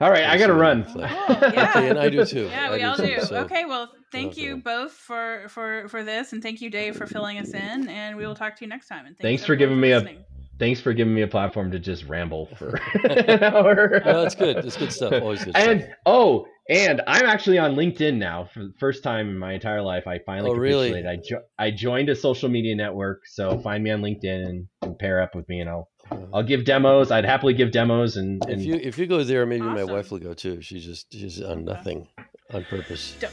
[0.00, 0.84] all right, I got to run.
[0.88, 1.70] Oh, yeah.
[1.76, 2.46] okay, and I do too.
[2.46, 3.20] Yeah, I we all too, do.
[3.20, 3.36] so.
[3.38, 7.38] Okay, well, thank you both for for for this, and thank you, Dave, for filling
[7.38, 7.88] us in.
[7.88, 9.06] And we will talk to you next time.
[9.06, 10.18] And thanks, thanks for giving me listening.
[10.18, 14.02] a thanks for giving me a platform to just ramble for an hour.
[14.04, 14.56] no, that's good.
[14.56, 15.12] That's good stuff.
[15.20, 15.56] Always good.
[15.56, 15.94] And stuff.
[16.06, 20.06] oh, and I'm actually on LinkedIn now for the first time in my entire life.
[20.06, 20.54] I finally oh.
[20.54, 21.06] Really?
[21.06, 24.98] I jo- I joined a social media network, so find me on LinkedIn and, and
[24.98, 26.26] pair up with me, and I'll uh-huh.
[26.32, 27.10] I'll give demos.
[27.10, 28.16] I'd happily give demos.
[28.16, 29.74] And, and if you if you go there, maybe awesome.
[29.74, 30.60] my wife will go too.
[30.60, 32.08] She's just she's on nothing,
[32.52, 33.16] on purpose.
[33.20, 33.32] Don't,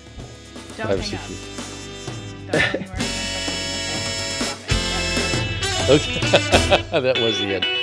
[0.78, 1.20] don't hang
[2.54, 3.08] up.
[5.90, 6.20] okay,
[6.92, 7.81] that was the end.